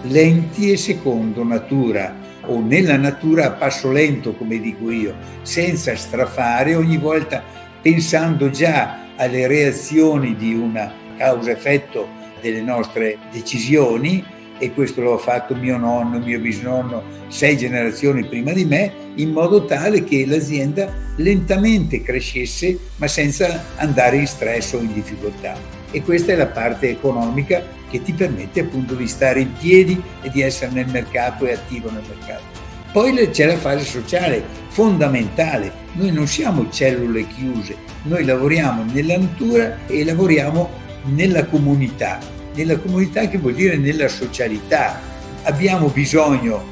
lenti 0.02 0.73
e 0.73 0.76
secondo 0.76 1.44
natura 1.44 2.14
o 2.47 2.61
nella 2.61 2.97
natura 2.97 3.47
a 3.47 3.50
passo 3.52 3.90
lento 3.90 4.35
come 4.35 4.59
dico 4.59 4.90
io, 4.90 5.14
senza 5.42 5.94
strafare 5.94 6.75
ogni 6.75 6.97
volta 6.97 7.42
pensando 7.80 8.50
già 8.50 9.14
alle 9.16 9.47
reazioni 9.47 10.35
di 10.35 10.54
una 10.54 10.92
causa-effetto 11.16 12.09
delle 12.40 12.61
nostre 12.61 13.18
decisioni 13.30 14.25
e 14.59 14.73
questo 14.73 15.00
lo 15.00 15.14
ha 15.14 15.18
fatto 15.18 15.54
mio 15.54 15.76
nonno, 15.76 16.18
mio 16.18 16.38
bisnonno, 16.38 17.02
sei 17.28 17.56
generazioni 17.56 18.25
prima 18.25 18.52
di 18.52 18.64
me, 18.64 18.92
in 19.16 19.30
modo 19.30 19.64
tale 19.64 20.04
che 20.04 20.25
l'azienda 20.26 20.92
lentamente 21.16 22.02
crescesse 22.02 22.78
ma 22.97 23.09
senza 23.09 23.64
andare 23.76 24.16
in 24.16 24.26
stress 24.26 24.73
o 24.75 24.78
in 24.78 24.92
difficoltà. 24.92 25.54
E 25.90 26.02
questa 26.02 26.32
è 26.32 26.37
la 26.37 26.47
parte 26.47 26.90
economica 26.90 27.62
che 27.92 28.02
ti 28.02 28.12
permette 28.12 28.61
appunto 28.61 28.94
di 28.94 29.06
stare 29.06 29.40
in 29.40 29.52
piedi 29.52 30.02
e 30.22 30.30
di 30.30 30.40
essere 30.40 30.72
nel 30.72 30.88
mercato 30.88 31.44
e 31.44 31.52
attivo 31.52 31.92
nel 31.92 32.02
mercato. 32.08 32.42
Poi 32.90 33.14
c'è 33.30 33.46
la 33.46 33.56
fase 33.56 33.84
sociale 33.84 34.42
fondamentale. 34.68 35.70
Noi 35.92 36.11
non 36.11 36.26
siamo 36.26 36.68
cellule 36.70 37.28
chiuse, 37.28 37.76
noi 38.04 38.25
lavoriamo 38.25 38.84
nella 38.92 39.16
natura 39.16 39.78
e 39.87 40.04
lavoriamo 40.04 40.70
nella 41.04 41.44
comunità 41.44 42.40
nella 42.54 42.78
comunità 42.78 43.28
che 43.28 43.38
vuol 43.38 43.54
dire 43.54 43.76
nella 43.76 44.08
socialità. 44.08 45.00
Abbiamo 45.44 45.88
bisogno 45.88 46.64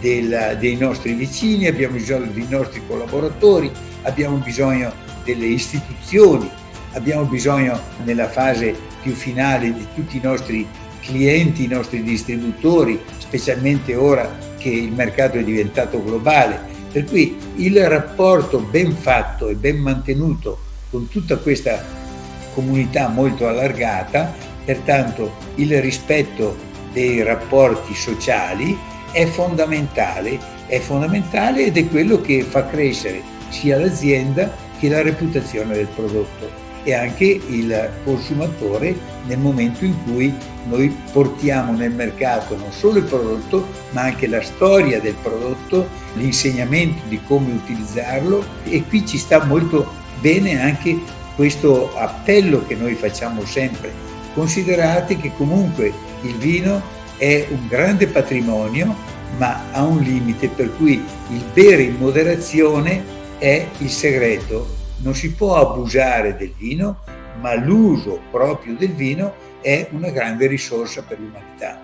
del, 0.00 0.56
dei 0.58 0.76
nostri 0.76 1.12
vicini, 1.12 1.66
abbiamo 1.66 1.94
bisogno 1.94 2.30
dei 2.32 2.46
nostri 2.48 2.82
collaboratori, 2.86 3.70
abbiamo 4.02 4.36
bisogno 4.36 4.92
delle 5.24 5.46
istituzioni, 5.46 6.50
abbiamo 6.92 7.24
bisogno 7.24 7.80
nella 8.04 8.28
fase 8.28 8.74
più 9.08 9.14
finale 9.14 9.72
di 9.72 9.86
tutti 9.94 10.18
i 10.18 10.22
nostri 10.22 10.66
clienti, 11.00 11.64
i 11.64 11.68
nostri 11.68 12.02
distributori, 12.02 13.00
specialmente 13.16 13.94
ora 13.94 14.36
che 14.58 14.68
il 14.68 14.92
mercato 14.92 15.38
è 15.38 15.44
diventato 15.44 16.02
globale. 16.02 16.76
Per 16.92 17.04
cui 17.04 17.36
il 17.56 17.88
rapporto 17.88 18.58
ben 18.60 18.92
fatto 18.94 19.48
e 19.48 19.54
ben 19.54 19.78
mantenuto 19.78 20.58
con 20.90 21.08
tutta 21.08 21.36
questa 21.38 21.82
comunità 22.52 23.08
molto 23.08 23.46
allargata 23.46 24.46
Pertanto 24.68 25.32
il 25.54 25.80
rispetto 25.80 26.54
dei 26.92 27.22
rapporti 27.22 27.94
sociali 27.94 28.76
è 29.12 29.24
fondamentale, 29.24 30.38
è 30.66 30.78
fondamentale 30.78 31.64
ed 31.64 31.78
è 31.78 31.88
quello 31.88 32.20
che 32.20 32.42
fa 32.42 32.66
crescere 32.66 33.22
sia 33.48 33.78
l'azienda 33.78 34.54
che 34.78 34.90
la 34.90 35.00
reputazione 35.00 35.72
del 35.72 35.86
prodotto 35.86 36.67
e 36.88 36.94
anche 36.94 37.38
il 37.48 37.90
consumatore 38.02 38.96
nel 39.26 39.36
momento 39.36 39.84
in 39.84 39.94
cui 40.04 40.34
noi 40.68 40.88
portiamo 41.12 41.72
nel 41.72 41.92
mercato 41.92 42.56
non 42.56 42.72
solo 42.72 42.96
il 42.96 43.04
prodotto 43.04 43.66
ma 43.90 44.04
anche 44.04 44.26
la 44.26 44.40
storia 44.40 44.98
del 44.98 45.16
prodotto, 45.22 45.86
l'insegnamento 46.14 47.02
di 47.08 47.20
come 47.26 47.52
utilizzarlo 47.52 48.42
e 48.64 48.82
qui 48.88 49.06
ci 49.06 49.18
sta 49.18 49.44
molto 49.44 49.86
bene 50.20 50.62
anche 50.62 50.98
questo 51.36 51.94
appello 51.94 52.64
che 52.66 52.74
noi 52.74 52.94
facciamo 52.94 53.44
sempre 53.44 53.92
considerate 54.32 55.18
che 55.18 55.32
comunque 55.36 55.92
il 56.22 56.36
vino 56.36 56.80
è 57.18 57.46
un 57.50 57.66
grande 57.68 58.06
patrimonio, 58.06 58.94
ma 59.36 59.64
ha 59.72 59.84
un 59.84 59.98
limite 59.98 60.48
per 60.48 60.74
cui 60.76 61.04
il 61.30 61.44
bere 61.52 61.82
in 61.82 61.96
moderazione 61.96 63.04
è 63.36 63.66
il 63.78 63.90
segreto. 63.90 64.77
Non 65.00 65.14
si 65.14 65.32
può 65.32 65.56
abusare 65.56 66.36
del 66.36 66.52
vino, 66.56 66.98
ma 67.40 67.54
l'uso 67.54 68.20
proprio 68.30 68.74
del 68.74 68.92
vino 68.92 69.34
è 69.60 69.88
una 69.92 70.10
grande 70.10 70.46
risorsa 70.46 71.02
per 71.02 71.18
l'umanità. 71.18 71.80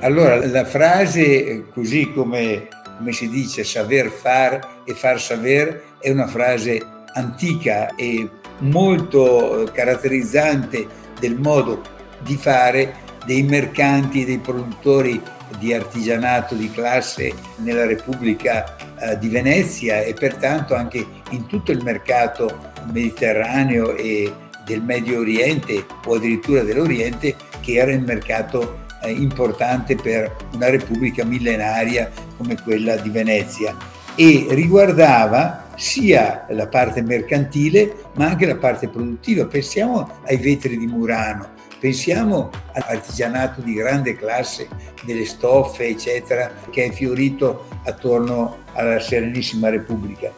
Allora 0.00 0.44
la 0.46 0.64
frase, 0.64 1.66
così 1.72 2.12
come, 2.12 2.68
come 2.96 3.12
si 3.12 3.28
dice, 3.28 3.64
saver 3.64 4.08
far 4.08 4.82
e 4.84 4.94
far 4.94 5.20
saver, 5.20 5.82
è 6.00 6.10
una 6.10 6.26
frase 6.26 6.80
antica 7.14 7.94
e 7.96 8.28
molto 8.58 9.68
caratterizzante 9.72 10.86
del 11.18 11.36
modo 11.36 11.82
di 12.20 12.36
fare 12.36 13.08
dei 13.26 13.42
mercanti 13.42 14.24
dei 14.24 14.38
produttori 14.38 15.20
di 15.58 15.74
artigianato 15.74 16.54
di 16.54 16.70
classe 16.70 17.32
nella 17.56 17.84
Repubblica 17.84 18.76
eh, 18.98 19.18
di 19.18 19.28
Venezia 19.28 20.00
e 20.00 20.14
pertanto 20.14 20.74
anche 20.74 21.04
in 21.30 21.46
tutto 21.46 21.72
il 21.72 21.82
mercato 21.82 22.72
mediterraneo 22.92 23.94
e 23.94 24.32
del 24.64 24.82
Medio 24.82 25.20
Oriente 25.20 25.84
o 26.06 26.14
addirittura 26.14 26.62
dell'Oriente 26.62 27.34
che 27.60 27.74
era 27.74 27.92
il 27.92 28.02
mercato 28.02 28.86
eh, 29.02 29.10
importante 29.10 29.96
per 29.96 30.36
una 30.54 30.68
repubblica 30.68 31.24
millenaria 31.24 32.10
come 32.36 32.60
quella 32.62 32.96
di 32.96 33.10
Venezia 33.10 33.76
e 34.14 34.46
riguardava 34.50 35.68
sia 35.76 36.44
la 36.50 36.68
parte 36.68 37.00
mercantile 37.02 37.94
ma 38.16 38.26
anche 38.26 38.46
la 38.46 38.56
parte 38.56 38.88
produttiva. 38.88 39.46
Pensiamo 39.46 40.20
ai 40.26 40.36
vetri 40.36 40.76
di 40.76 40.86
Murano, 40.86 41.48
pensiamo 41.78 42.50
all'artigianato 42.72 43.62
di 43.62 43.72
grande 43.72 44.14
classe 44.14 44.68
delle 45.04 45.24
stoffe, 45.24 45.86
eccetera, 45.86 46.52
che 46.70 46.84
è 46.84 46.90
fiorito 46.90 47.66
attorno 47.84 48.58
alla 48.74 49.00
Serenissima 49.00 49.70
Repubblica. 49.70 50.30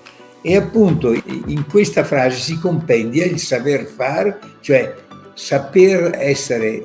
E 0.42 0.56
appunto 0.56 1.12
in 1.12 1.64
questa 1.70 2.02
frase 2.02 2.38
si 2.38 2.58
compendia 2.58 3.24
il 3.24 3.38
saper 3.38 3.84
fare, 3.84 4.38
cioè 4.60 4.94
saper 5.34 6.16
essere 6.18 6.84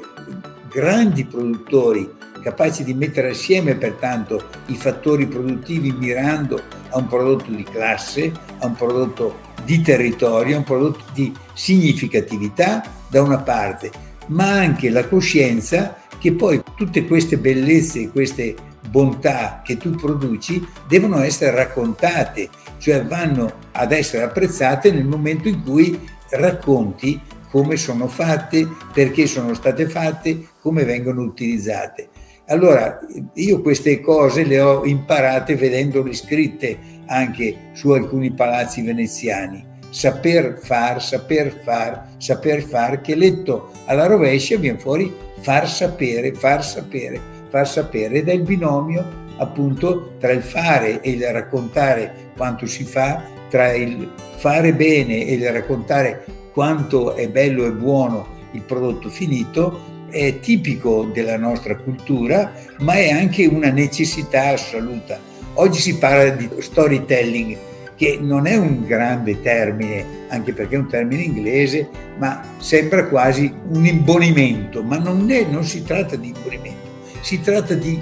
grandi 0.69 1.25
produttori 1.25 2.15
capaci 2.47 2.83
di 2.83 2.93
mettere 2.93 3.31
assieme 3.31 3.75
pertanto 3.75 4.49
i 4.67 4.75
fattori 4.75 5.25
produttivi 5.25 5.91
mirando 5.91 6.61
a 6.89 6.97
un 6.97 7.07
prodotto 7.07 7.51
di 7.51 7.63
classe, 7.63 8.31
a 8.59 8.67
un 8.67 8.75
prodotto 8.75 9.39
di 9.65 9.81
territorio, 9.81 10.55
a 10.55 10.59
un 10.59 10.63
prodotto 10.63 11.03
di 11.13 11.33
significatività 11.53 12.83
da 13.09 13.21
una 13.21 13.39
parte, 13.39 13.91
ma 14.27 14.49
anche 14.49 14.89
la 14.89 15.05
coscienza 15.07 15.97
che 16.19 16.31
poi 16.33 16.61
tutte 16.75 17.05
queste 17.05 17.37
bellezze, 17.37 18.09
queste 18.11 18.55
bontà 18.89 19.61
che 19.63 19.75
tu 19.77 19.91
produci 19.91 20.65
devono 20.87 21.21
essere 21.21 21.53
raccontate, 21.53 22.49
cioè 22.77 23.03
vanno 23.03 23.51
ad 23.71 23.91
essere 23.91 24.23
apprezzate 24.23 24.91
nel 24.91 25.05
momento 25.05 25.47
in 25.47 25.63
cui 25.63 25.99
racconti 26.31 27.19
come 27.49 27.77
sono 27.77 28.07
fatte, 28.07 28.67
perché 28.93 29.25
sono 29.25 29.53
state 29.53 29.87
fatte, 29.87 30.49
come 30.61 30.83
vengono 30.83 31.21
utilizzate. 31.21 32.09
Allora, 32.47 32.99
io 33.33 33.61
queste 33.61 33.99
cose 33.99 34.43
le 34.43 34.59
ho 34.59 34.85
imparate 34.85 35.55
vedendole 35.55 36.13
scritte 36.13 36.77
anche 37.07 37.71
su 37.73 37.89
alcuni 37.91 38.31
palazzi 38.31 38.81
veneziani. 38.81 39.65
Saper 39.89 40.59
far, 40.61 41.01
saper 41.01 41.61
far, 41.63 42.15
saper 42.17 42.61
far, 42.61 43.01
che 43.01 43.15
letto 43.15 43.71
alla 43.85 44.05
rovescia 44.05 44.57
viene 44.57 44.77
fuori 44.77 45.13
far 45.41 45.67
sapere, 45.69 46.33
far 46.33 46.63
sapere, 46.63 47.19
far 47.49 47.67
sapere 47.67 48.15
ed 48.15 48.29
è 48.29 48.33
il 48.33 48.43
binomio 48.43 49.25
appunto 49.37 50.13
tra 50.19 50.31
il 50.31 50.41
fare 50.41 51.01
e 51.01 51.11
il 51.11 51.25
raccontare 51.31 52.31
quanto 52.35 52.65
si 52.65 52.83
fa, 52.83 53.23
tra 53.49 53.73
il 53.73 54.09
fare 54.35 54.73
bene 54.73 55.25
e 55.25 55.33
il 55.33 55.51
raccontare 55.51 56.25
quanto 56.51 57.15
è 57.15 57.29
bello 57.29 57.65
e 57.65 57.71
buono 57.71 58.35
il 58.51 58.61
prodotto 58.61 59.09
finito, 59.09 59.95
è 60.09 60.39
tipico 60.39 61.09
della 61.13 61.37
nostra 61.37 61.75
cultura, 61.75 62.51
ma 62.79 62.93
è 62.93 63.11
anche 63.11 63.45
una 63.45 63.69
necessità 63.69 64.49
assoluta. 64.49 65.19
Oggi 65.53 65.79
si 65.79 65.97
parla 65.97 66.29
di 66.29 66.49
storytelling, 66.59 67.57
che 67.95 68.19
non 68.21 68.45
è 68.45 68.55
un 68.55 68.85
grande 68.85 69.41
termine, 69.41 70.05
anche 70.29 70.53
perché 70.53 70.75
è 70.75 70.79
un 70.79 70.87
termine 70.87 71.23
inglese, 71.23 71.89
ma 72.17 72.43
sembra 72.57 73.05
quasi 73.07 73.51
un 73.69 73.85
imbonimento, 73.85 74.83
ma 74.83 74.97
non, 74.97 75.29
è, 75.31 75.45
non 75.45 75.63
si 75.63 75.83
tratta 75.83 76.15
di 76.15 76.27
imbonimento, 76.27 76.87
si 77.21 77.41
tratta 77.41 77.73
di, 77.73 77.99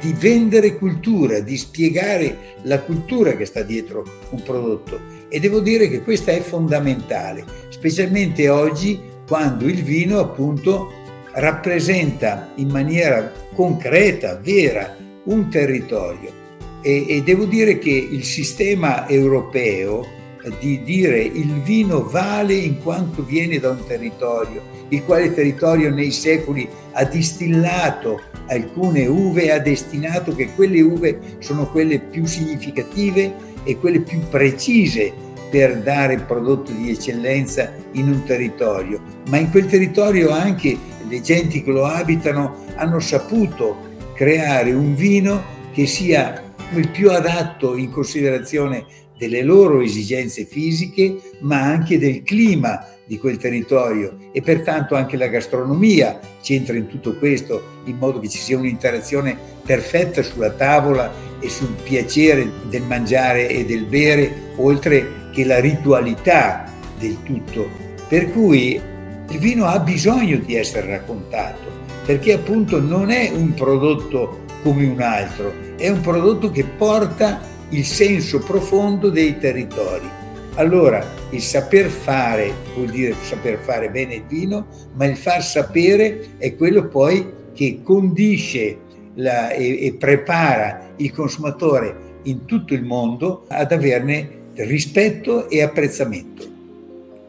di 0.00 0.12
vendere 0.12 0.76
cultura, 0.76 1.40
di 1.40 1.56
spiegare 1.56 2.54
la 2.62 2.80
cultura 2.80 3.36
che 3.36 3.44
sta 3.44 3.62
dietro 3.62 4.04
un 4.30 4.42
prodotto. 4.42 4.98
E 5.28 5.40
devo 5.40 5.60
dire 5.60 5.88
che 5.88 6.02
questa 6.02 6.32
è 6.32 6.40
fondamentale, 6.40 7.44
specialmente 7.68 8.48
oggi 8.48 9.00
quando 9.26 9.66
il 9.66 9.82
vino 9.82 10.18
appunto 10.18 10.92
rappresenta 11.32 12.52
in 12.56 12.68
maniera 12.68 13.32
concreta, 13.54 14.36
vera, 14.36 14.96
un 15.24 15.48
territorio 15.48 16.44
e, 16.82 17.04
e 17.08 17.22
devo 17.22 17.46
dire 17.46 17.78
che 17.78 17.90
il 17.90 18.24
sistema 18.24 19.08
europeo 19.08 20.14
di 20.60 20.84
dire 20.84 21.20
il 21.20 21.60
vino 21.62 22.04
vale 22.04 22.54
in 22.54 22.80
quanto 22.80 23.24
viene 23.24 23.58
da 23.58 23.70
un 23.70 23.84
territorio, 23.84 24.62
il 24.88 25.04
quale 25.04 25.32
territorio 25.34 25.90
nei 25.90 26.12
secoli 26.12 26.68
ha 26.92 27.04
distillato 27.04 28.20
alcune 28.48 29.06
uve 29.06 29.44
e 29.44 29.50
ha 29.50 29.58
destinato 29.58 30.34
che 30.34 30.52
quelle 30.54 30.80
uve 30.80 31.18
sono 31.38 31.68
quelle 31.70 31.98
più 31.98 32.24
significative 32.26 33.34
e 33.64 33.76
quelle 33.78 34.00
più 34.00 34.20
precise 34.28 35.12
per 35.50 35.78
dare 35.78 36.18
prodotto 36.18 36.72
di 36.72 36.90
eccellenza 36.90 37.72
in 37.92 38.08
un 38.08 38.24
territorio, 38.24 39.00
ma 39.28 39.38
in 39.38 39.50
quel 39.50 39.66
territorio 39.66 40.30
anche 40.30 40.76
le 41.08 41.20
genti 41.20 41.62
che 41.62 41.70
lo 41.70 41.84
abitano 41.84 42.64
hanno 42.76 42.98
saputo 43.00 43.94
creare 44.14 44.72
un 44.72 44.94
vino 44.94 45.54
che 45.72 45.86
sia 45.86 46.42
il 46.74 46.88
più 46.88 47.10
adatto 47.10 47.76
in 47.76 47.90
considerazione 47.90 48.84
delle 49.16 49.42
loro 49.42 49.80
esigenze 49.80 50.44
fisiche, 50.44 51.18
ma 51.40 51.62
anche 51.62 51.98
del 51.98 52.22
clima 52.22 52.86
di 53.06 53.18
quel 53.18 53.36
territorio 53.36 54.16
e 54.32 54.42
pertanto 54.42 54.96
anche 54.96 55.16
la 55.16 55.28
gastronomia 55.28 56.18
c'entra 56.42 56.76
in 56.76 56.88
tutto 56.88 57.16
questo, 57.16 57.80
in 57.84 57.96
modo 57.98 58.18
che 58.18 58.28
ci 58.28 58.38
sia 58.38 58.58
un'interazione 58.58 59.36
perfetta 59.64 60.22
sulla 60.22 60.50
tavola 60.50 61.12
e 61.40 61.48
sul 61.48 61.74
piacere 61.82 62.50
del 62.68 62.82
mangiare 62.82 63.48
e 63.48 63.64
del 63.64 63.84
bere, 63.84 64.52
oltre 64.56 65.30
che 65.32 65.44
la 65.44 65.60
ritualità 65.60 66.70
del 66.98 67.22
tutto. 67.22 67.68
Per 68.08 68.32
cui 68.32 68.80
il 69.28 69.38
vino 69.38 69.66
ha 69.66 69.78
bisogno 69.78 70.38
di 70.38 70.54
essere 70.54 70.88
raccontato, 70.88 71.84
perché 72.04 72.32
appunto 72.32 72.80
non 72.80 73.10
è 73.10 73.30
un 73.32 73.54
prodotto 73.54 74.44
come 74.62 74.86
un 74.86 75.00
altro, 75.00 75.52
è 75.76 75.88
un 75.88 76.00
prodotto 76.00 76.50
che 76.50 76.64
porta 76.64 77.40
il 77.70 77.84
senso 77.84 78.38
profondo 78.40 79.10
dei 79.10 79.38
territori. 79.38 80.08
Allora, 80.54 81.04
il 81.30 81.40
saper 81.40 81.88
fare 81.88 82.52
vuol 82.74 82.90
dire 82.90 83.14
saper 83.22 83.58
fare 83.58 83.90
bene 83.90 84.16
il 84.16 84.24
vino, 84.26 84.66
ma 84.94 85.04
il 85.04 85.16
far 85.16 85.42
sapere 85.42 86.36
è 86.38 86.54
quello 86.54 86.88
poi 86.88 87.26
che 87.52 87.80
condisce 87.82 88.78
la, 89.14 89.50
e, 89.50 89.86
e 89.86 89.94
prepara 89.94 90.92
il 90.96 91.12
consumatore 91.12 92.04
in 92.24 92.44
tutto 92.44 92.74
il 92.74 92.84
mondo 92.84 93.44
ad 93.48 93.72
averne 93.72 94.28
rispetto 94.54 95.48
e 95.50 95.62
apprezzamento. 95.62 96.54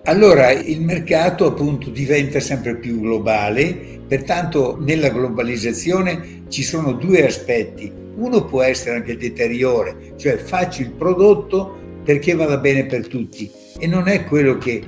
Allora 0.03 0.51
il 0.51 0.81
mercato 0.81 1.45
appunto 1.45 1.89
diventa 1.89 2.39
sempre 2.39 2.75
più 2.77 3.01
globale 3.01 3.95
Pertanto 4.07 4.77
nella 4.79 5.09
globalizzazione 5.09 6.43
ci 6.47 6.63
sono 6.63 6.93
due 6.93 7.25
aspetti. 7.25 7.91
Uno 8.17 8.45
può 8.45 8.63
essere 8.63 8.95
anche 8.95 9.11
il 9.11 9.17
deteriore, 9.19 10.13
cioè 10.17 10.37
faccio 10.37 10.81
il 10.81 10.91
prodotto 10.91 11.77
perché 12.03 12.33
vada 12.33 12.57
bene 12.57 12.85
per 12.85 13.07
tutti 13.07 13.49
e 13.77 13.85
non 13.85 14.07
è 14.07 14.23
quello 14.23 14.57
che 14.57 14.83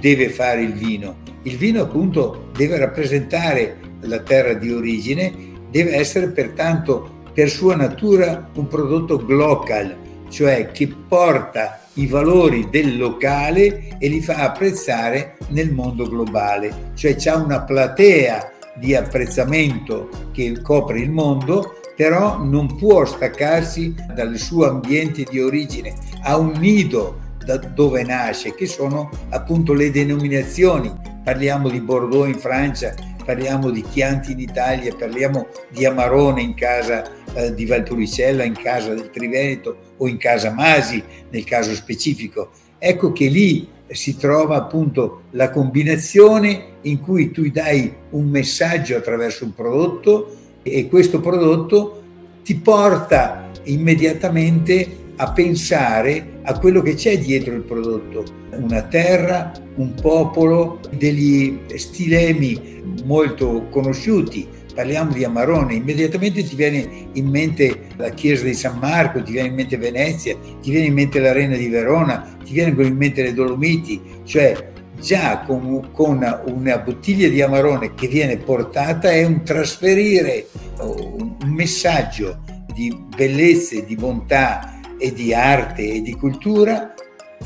deve 0.00 0.28
fare 0.28 0.62
il 0.62 0.74
vino. 0.74 1.18
Il 1.44 1.56
vino 1.56 1.82
appunto 1.82 2.50
deve 2.54 2.76
rappresentare 2.76 3.76
la 4.02 4.20
terra 4.20 4.52
di 4.52 4.70
origine, 4.70 5.32
deve 5.70 5.94
essere 5.94 6.28
pertanto 6.28 7.22
per 7.32 7.48
sua 7.48 7.74
natura 7.74 8.50
un 8.54 8.66
prodotto 8.66 9.24
global, 9.24 9.96
cioè 10.28 10.70
che 10.70 10.92
porta 11.08 11.80
i 11.94 12.06
valori 12.06 12.68
del 12.70 12.98
locale 12.98 13.96
e 13.98 14.08
li 14.08 14.20
fa 14.20 14.36
apprezzare 14.36 15.38
nel 15.48 15.72
mondo 15.72 16.06
globale, 16.06 16.92
cioè 16.94 17.16
c'è 17.16 17.34
una 17.34 17.62
platea 17.62 18.52
di 18.76 18.94
apprezzamento 18.94 20.08
che 20.32 20.60
copre 20.62 21.00
il 21.00 21.10
mondo, 21.10 21.77
però 21.98 22.40
non 22.40 22.76
può 22.76 23.04
staccarsi 23.04 23.92
dal 24.14 24.36
suo 24.36 24.68
ambiente 24.68 25.24
di 25.28 25.40
origine, 25.40 25.94
ha 26.22 26.38
un 26.38 26.52
nido 26.52 27.18
da 27.44 27.56
dove 27.56 28.04
nasce, 28.04 28.54
che 28.54 28.66
sono 28.66 29.10
appunto 29.30 29.72
le 29.72 29.90
denominazioni. 29.90 30.94
Parliamo 31.24 31.68
di 31.68 31.80
Bordeaux 31.80 32.28
in 32.28 32.38
Francia, 32.38 32.94
parliamo 33.24 33.70
di 33.70 33.82
Chianti 33.82 34.30
in 34.30 34.38
Italia, 34.38 34.94
parliamo 34.94 35.48
di 35.70 35.86
Amarone 35.86 36.40
in 36.40 36.54
casa 36.54 37.02
eh, 37.34 37.52
di 37.52 37.66
Valpolicella, 37.66 38.44
in 38.44 38.54
casa 38.54 38.94
del 38.94 39.10
Triveneto 39.10 39.94
o 39.96 40.06
in 40.06 40.18
casa 40.18 40.52
Masi 40.52 41.02
nel 41.30 41.42
caso 41.42 41.74
specifico. 41.74 42.50
Ecco 42.78 43.10
che 43.10 43.26
lì 43.26 43.68
si 43.88 44.16
trova 44.16 44.54
appunto 44.54 45.22
la 45.30 45.50
combinazione 45.50 46.76
in 46.82 47.00
cui 47.00 47.32
tu 47.32 47.50
dai 47.50 47.92
un 48.10 48.28
messaggio 48.28 48.96
attraverso 48.96 49.44
un 49.44 49.52
prodotto 49.52 50.37
e 50.70 50.88
questo 50.88 51.20
prodotto 51.20 52.02
ti 52.44 52.54
porta 52.56 53.50
immediatamente 53.64 55.06
a 55.16 55.32
pensare 55.32 56.40
a 56.42 56.58
quello 56.58 56.80
che 56.80 56.94
c'è 56.94 57.18
dietro 57.18 57.54
il 57.54 57.62
prodotto, 57.62 58.24
una 58.52 58.82
terra, 58.82 59.52
un 59.76 59.94
popolo, 59.94 60.80
degli 60.90 61.58
stilemi 61.74 62.82
molto 63.04 63.66
conosciuti, 63.68 64.46
parliamo 64.74 65.12
di 65.12 65.24
Amarone, 65.24 65.74
immediatamente 65.74 66.44
ti 66.44 66.54
viene 66.54 67.08
in 67.14 67.26
mente 67.26 67.88
la 67.96 68.10
chiesa 68.10 68.44
di 68.44 68.54
San 68.54 68.78
Marco, 68.78 69.22
ti 69.22 69.32
viene 69.32 69.48
in 69.48 69.54
mente 69.54 69.76
Venezia, 69.76 70.36
ti 70.62 70.70
viene 70.70 70.86
in 70.86 70.94
mente 70.94 71.18
l'arena 71.18 71.56
di 71.56 71.68
Verona, 71.68 72.36
ti 72.44 72.52
viene 72.52 72.80
in 72.82 72.96
mente 72.96 73.22
le 73.22 73.34
Dolomiti, 73.34 74.00
cioè 74.22 74.72
già 75.00 75.40
con, 75.40 75.90
con, 75.92 76.42
una 76.46 76.78
bottiglia 76.78 77.28
di 77.28 77.40
Amarone 77.40 77.94
che 77.94 78.08
viene 78.08 78.36
portata 78.36 79.10
è 79.10 79.24
un 79.24 79.42
trasferire 79.42 80.46
un 80.80 81.36
messaggio 81.46 82.40
di 82.72 82.96
bellezza, 83.16 83.80
di 83.80 83.94
bontà 83.96 84.80
e 84.98 85.12
di 85.12 85.32
arte 85.32 85.94
e 85.94 86.02
di 86.02 86.14
cultura 86.14 86.94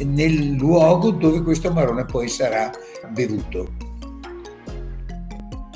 nel 0.05 0.53
luogo 0.53 1.11
dove 1.11 1.43
questo 1.43 1.69
Amarone 1.69 2.05
poi 2.07 2.29
sarà 2.29 2.71
bevuto. 3.11 3.73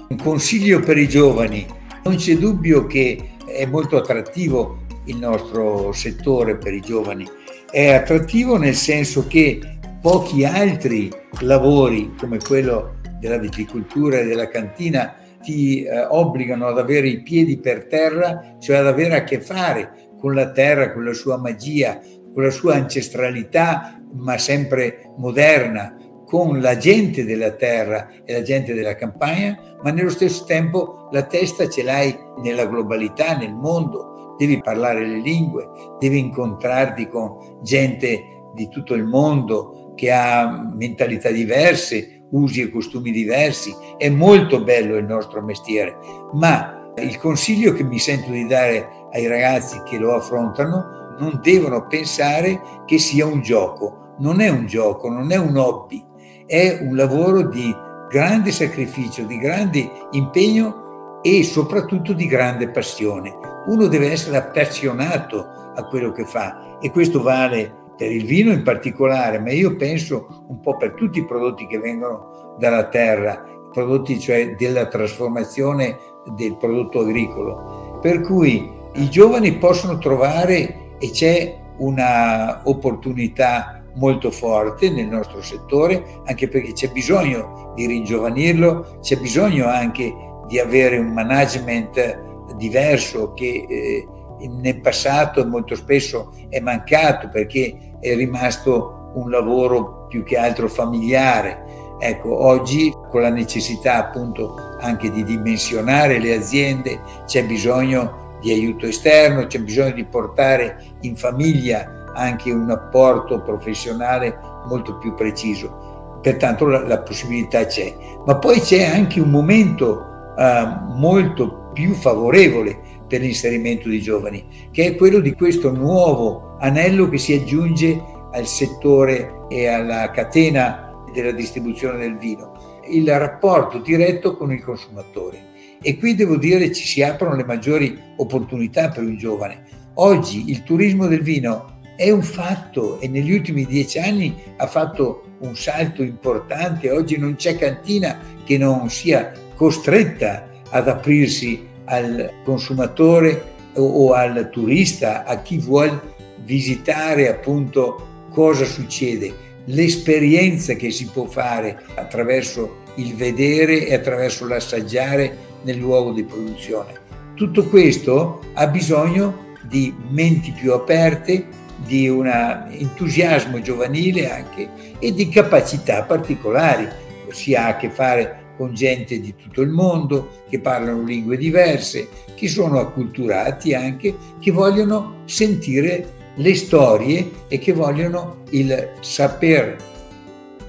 Un 0.08 0.16
consiglio 0.16 0.80
per 0.80 0.96
i 0.98 1.08
giovani, 1.08 1.66
non 2.04 2.16
c'è 2.16 2.36
dubbio 2.36 2.86
che 2.86 3.30
è 3.46 3.66
molto 3.66 3.96
attrattivo 3.96 4.84
il 5.06 5.16
nostro 5.16 5.92
settore 5.92 6.56
per 6.56 6.72
i 6.74 6.80
giovani, 6.80 7.28
è 7.70 7.92
attrattivo 7.92 8.56
nel 8.56 8.74
senso 8.74 9.26
che 9.26 9.75
pochi 10.00 10.44
altri 10.44 11.10
lavori 11.40 12.14
come 12.18 12.38
quello 12.38 12.96
della 13.18 13.38
viticoltura 13.38 14.18
e 14.18 14.26
della 14.26 14.48
cantina 14.48 15.16
ti 15.42 15.84
eh, 15.84 16.04
obbligano 16.08 16.66
ad 16.66 16.78
avere 16.78 17.08
i 17.08 17.22
piedi 17.22 17.58
per 17.58 17.86
terra, 17.86 18.56
cioè 18.58 18.76
ad 18.76 18.86
avere 18.86 19.16
a 19.16 19.24
che 19.24 19.40
fare 19.40 20.08
con 20.18 20.34
la 20.34 20.50
terra, 20.50 20.92
con 20.92 21.04
la 21.04 21.12
sua 21.12 21.36
magia, 21.36 22.00
con 22.32 22.42
la 22.42 22.50
sua 22.50 22.74
ancestralità, 22.74 24.00
ma 24.12 24.38
sempre 24.38 25.12
moderna, 25.16 25.96
con 26.26 26.60
la 26.60 26.76
gente 26.76 27.24
della 27.24 27.52
terra 27.52 28.08
e 28.24 28.32
la 28.32 28.42
gente 28.42 28.74
della 28.74 28.96
campagna, 28.96 29.56
ma 29.82 29.90
nello 29.90 30.10
stesso 30.10 30.44
tempo 30.44 31.08
la 31.12 31.22
testa 31.22 31.68
ce 31.68 31.84
l'hai 31.84 32.16
nella 32.42 32.66
globalità, 32.66 33.36
nel 33.36 33.54
mondo, 33.54 34.34
devi 34.36 34.60
parlare 34.60 35.06
le 35.06 35.20
lingue, 35.20 35.68
devi 36.00 36.18
incontrarti 36.18 37.08
con 37.08 37.60
gente 37.62 38.50
di 38.54 38.68
tutto 38.68 38.94
il 38.94 39.04
mondo, 39.04 39.85
che 39.96 40.12
ha 40.12 40.70
mentalità 40.72 41.30
diverse, 41.30 42.22
usi 42.30 42.60
e 42.60 42.70
costumi 42.70 43.10
diversi. 43.10 43.74
È 43.96 44.08
molto 44.08 44.62
bello 44.62 44.96
il 44.96 45.04
nostro 45.04 45.42
mestiere, 45.42 45.96
ma 46.34 46.92
il 46.98 47.18
consiglio 47.18 47.72
che 47.72 47.82
mi 47.82 47.98
sento 47.98 48.30
di 48.30 48.46
dare 48.46 48.88
ai 49.12 49.26
ragazzi 49.26 49.82
che 49.84 49.98
lo 49.98 50.14
affrontano, 50.14 51.14
non 51.18 51.40
devono 51.42 51.86
pensare 51.86 52.60
che 52.84 52.98
sia 52.98 53.26
un 53.26 53.40
gioco. 53.40 54.14
Non 54.18 54.40
è 54.40 54.48
un 54.48 54.66
gioco, 54.66 55.10
non 55.10 55.30
è 55.30 55.36
un 55.36 55.56
hobby, 55.56 56.02
è 56.46 56.78
un 56.80 56.96
lavoro 56.96 57.48
di 57.48 57.74
grande 58.08 58.50
sacrificio, 58.50 59.24
di 59.24 59.38
grande 59.38 59.90
impegno 60.12 61.20
e 61.22 61.42
soprattutto 61.42 62.12
di 62.12 62.26
grande 62.26 62.70
passione. 62.70 63.34
Uno 63.66 63.88
deve 63.88 64.10
essere 64.10 64.36
appassionato 64.36 65.72
a 65.74 65.84
quello 65.84 66.12
che 66.12 66.24
fa 66.24 66.78
e 66.80 66.90
questo 66.90 67.22
vale 67.22 67.84
per 67.96 68.12
il 68.12 68.24
vino 68.24 68.52
in 68.52 68.62
particolare, 68.62 69.38
ma 69.38 69.50
io 69.52 69.76
penso 69.76 70.44
un 70.48 70.60
po' 70.60 70.76
per 70.76 70.92
tutti 70.92 71.18
i 71.18 71.24
prodotti 71.24 71.66
che 71.66 71.78
vengono 71.78 72.54
dalla 72.58 72.88
terra, 72.88 73.42
prodotti 73.72 74.18
cioè 74.20 74.54
della 74.54 74.86
trasformazione 74.86 75.96
del 76.34 76.56
prodotto 76.56 77.00
agricolo. 77.00 77.98
Per 78.00 78.20
cui 78.20 78.70
i 78.94 79.10
giovani 79.10 79.56
possono 79.56 79.98
trovare 79.98 80.94
e 80.98 81.10
c'è 81.10 81.56
una 81.78 82.62
opportunità 82.64 83.82
molto 83.94 84.30
forte 84.30 84.90
nel 84.90 85.06
nostro 85.06 85.42
settore, 85.42 86.20
anche 86.24 86.48
perché 86.48 86.72
c'è 86.72 86.90
bisogno 86.90 87.72
di 87.74 87.86
ringiovanirlo, 87.86 88.98
c'è 89.00 89.18
bisogno 89.18 89.66
anche 89.66 90.14
di 90.46 90.58
avere 90.58 90.98
un 90.98 91.12
management 91.12 92.54
diverso 92.56 93.32
che 93.32 93.66
eh, 93.68 94.08
nel 94.48 94.80
passato 94.80 95.46
molto 95.46 95.74
spesso 95.74 96.32
è 96.48 96.60
mancato 96.60 97.28
perché 97.28 97.85
è 98.00 98.14
rimasto 98.14 99.10
un 99.14 99.30
lavoro 99.30 100.06
più 100.08 100.22
che 100.22 100.36
altro 100.36 100.68
familiare. 100.68 101.94
Ecco, 101.98 102.44
oggi 102.44 102.94
con 103.08 103.22
la 103.22 103.30
necessità 103.30 103.96
appunto 103.96 104.54
anche 104.80 105.10
di 105.10 105.24
dimensionare 105.24 106.18
le 106.18 106.34
aziende 106.34 107.00
c'è 107.24 107.44
bisogno 107.44 108.36
di 108.40 108.52
aiuto 108.52 108.86
esterno, 108.86 109.46
c'è 109.46 109.60
bisogno 109.60 109.92
di 109.92 110.04
portare 110.04 110.84
in 111.00 111.16
famiglia 111.16 112.12
anche 112.14 112.50
un 112.50 112.70
apporto 112.70 113.40
professionale 113.40 114.38
molto 114.66 114.98
più 114.98 115.14
preciso. 115.14 116.18
Pertanto 116.20 116.66
la, 116.66 116.86
la 116.86 116.98
possibilità 116.98 117.64
c'è. 117.66 117.96
Ma 118.26 118.36
poi 118.36 118.60
c'è 118.60 118.84
anche 118.84 119.20
un 119.20 119.30
momento 119.30 120.34
eh, 120.36 120.68
molto 120.94 121.70
più 121.72 121.94
favorevole 121.94 122.80
per 123.06 123.20
l'inserimento 123.20 123.88
di 123.88 124.00
giovani, 124.00 124.44
che 124.70 124.86
è 124.86 124.96
quello 124.96 125.20
di 125.20 125.32
questo 125.32 125.70
nuovo 125.70 126.56
anello 126.58 127.08
che 127.08 127.18
si 127.18 127.32
aggiunge 127.34 128.00
al 128.32 128.46
settore 128.46 129.44
e 129.48 129.66
alla 129.66 130.10
catena 130.10 131.04
della 131.12 131.32
distribuzione 131.32 131.98
del 131.98 132.18
vino, 132.18 132.80
il 132.88 133.08
rapporto 133.18 133.78
diretto 133.78 134.36
con 134.36 134.52
il 134.52 134.62
consumatore. 134.62 135.54
E 135.80 135.98
qui 135.98 136.14
devo 136.14 136.36
dire 136.36 136.72
ci 136.72 136.86
si 136.86 137.02
aprono 137.02 137.36
le 137.36 137.44
maggiori 137.44 137.98
opportunità 138.16 138.90
per 138.90 139.04
un 139.04 139.16
giovane. 139.16 139.64
Oggi 139.94 140.50
il 140.50 140.62
turismo 140.62 141.06
del 141.06 141.22
vino 141.22 141.78
è 141.96 142.10
un 142.10 142.22
fatto 142.22 143.00
e 143.00 143.08
negli 143.08 143.32
ultimi 143.32 143.64
dieci 143.64 143.98
anni 143.98 144.34
ha 144.56 144.66
fatto 144.66 145.36
un 145.40 145.56
salto 145.56 146.02
importante. 146.02 146.90
Oggi 146.90 147.16
non 147.18 147.36
c'è 147.36 147.56
cantina 147.56 148.18
che 148.44 148.58
non 148.58 148.90
sia 148.90 149.32
costretta 149.54 150.48
ad 150.70 150.88
aprirsi 150.88 151.66
al 151.86 152.32
consumatore 152.44 153.54
o, 153.74 154.12
al 154.12 154.48
turista, 154.50 155.24
a 155.24 155.40
chi 155.42 155.58
vuole 155.58 156.14
visitare 156.44 157.28
appunto 157.28 158.26
cosa 158.30 158.64
succede, 158.64 159.34
l'esperienza 159.66 160.74
che 160.74 160.90
si 160.90 161.06
può 161.06 161.24
fare 161.24 161.82
attraverso 161.94 162.84
il 162.96 163.14
vedere 163.14 163.86
e 163.86 163.94
attraverso 163.94 164.46
l'assaggiare 164.46 165.36
nel 165.62 165.76
luogo 165.76 166.12
di 166.12 166.24
produzione. 166.24 167.04
Tutto 167.34 167.64
questo 167.64 168.40
ha 168.54 168.66
bisogno 168.68 169.54
di 169.62 169.94
menti 170.10 170.52
più 170.52 170.72
aperte, 170.72 171.46
di 171.84 172.08
un 172.08 172.26
entusiasmo 172.70 173.60
giovanile 173.60 174.30
anche 174.30 174.68
e 174.98 175.12
di 175.12 175.28
capacità 175.28 176.02
particolari. 176.04 176.88
Si 177.30 177.54
ha 177.54 177.66
a 177.66 177.76
che 177.76 177.90
fare 177.90 178.44
con 178.56 178.74
gente 178.74 179.20
di 179.20 179.34
tutto 179.34 179.62
il 179.62 179.70
mondo, 179.70 180.42
che 180.48 180.58
parlano 180.60 181.02
lingue 181.02 181.36
diverse, 181.36 182.08
che 182.34 182.48
sono 182.48 182.80
acculturati 182.80 183.74
anche, 183.74 184.14
che 184.40 184.50
vogliono 184.50 185.22
sentire 185.24 186.14
le 186.36 186.54
storie 186.54 187.30
e 187.48 187.58
che 187.58 187.72
vogliono 187.72 188.42
il 188.50 188.92
saper 189.00 189.76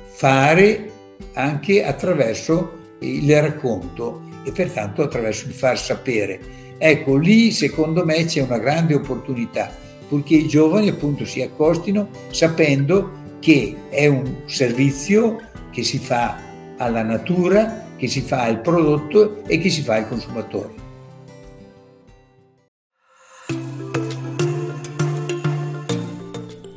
fare 0.06 0.92
anche 1.34 1.84
attraverso 1.84 2.96
il 3.00 3.42
racconto 3.42 4.24
e 4.44 4.52
pertanto 4.52 5.04
attraverso 5.04 5.48
il 5.48 5.54
far 5.54 5.78
sapere. 5.78 6.40
Ecco, 6.78 7.16
lì 7.18 7.52
secondo 7.52 8.06
me 8.06 8.26
c'è 8.26 8.42
una 8.42 8.60
grande 8.60 8.96
opportunità, 8.96 9.72
purché 10.08 10.36
i 10.36 10.48
giovani 10.48 10.90
appunto 10.90 11.26
si 11.26 11.42
accostino 11.42 12.10
sapendo 12.30 13.26
che 13.40 13.76
è 13.90 14.08
un 14.08 14.42
servizio 14.46 15.38
che 15.72 15.84
si 15.84 16.00
fa 16.00 16.47
alla 16.78 17.04
natura, 17.04 17.86
che 17.96 18.08
si 18.08 18.22
fa 18.22 18.44
al 18.44 18.62
prodotto 18.62 19.44
e 19.46 19.58
che 19.58 19.70
si 19.70 19.82
fa 19.82 19.96
al 19.96 20.08
consumatore. 20.08 20.86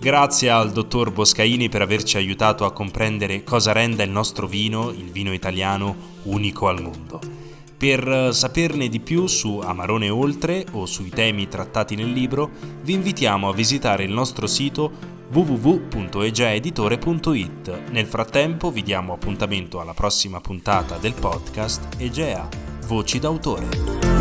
Grazie 0.01 0.49
al 0.49 0.73
dottor 0.73 1.13
Boscaini 1.13 1.69
per 1.69 1.83
averci 1.83 2.17
aiutato 2.17 2.65
a 2.65 2.73
comprendere 2.73 3.45
cosa 3.45 3.73
renda 3.73 4.03
il 4.03 4.11
nostro 4.11 4.47
vino, 4.47 4.89
il 4.89 5.11
vino 5.11 5.31
italiano, 5.35 5.95
unico 6.23 6.69
al 6.69 6.81
mondo. 6.81 7.21
Per 7.77 8.31
saperne 8.33 8.89
di 8.89 9.01
più 9.01 9.27
su 9.27 9.59
Amarone 9.59 10.09
Oltre 10.09 10.65
o 10.73 10.87
sui 10.87 11.11
temi 11.11 11.49
trattati 11.49 11.97
nel 11.97 12.13
libro, 12.13 12.51
vi 12.83 12.95
invitiamo 12.95 13.51
a 13.51 13.53
visitare 13.53 14.05
il 14.05 14.11
nostro 14.11 14.47
sito 14.47 14.91
www.egeaeditore.it. 15.33 17.91
Nel 17.91 18.07
frattempo 18.07 18.71
vi 18.71 18.83
diamo 18.83 19.13
appuntamento 19.13 19.81
alla 19.81 19.95
prossima 19.95 20.41
puntata 20.41 20.99
del 20.99 21.15
podcast 21.15 21.97
Egea, 21.99 22.49
Voci 22.87 23.19
d'autore. 23.19 24.20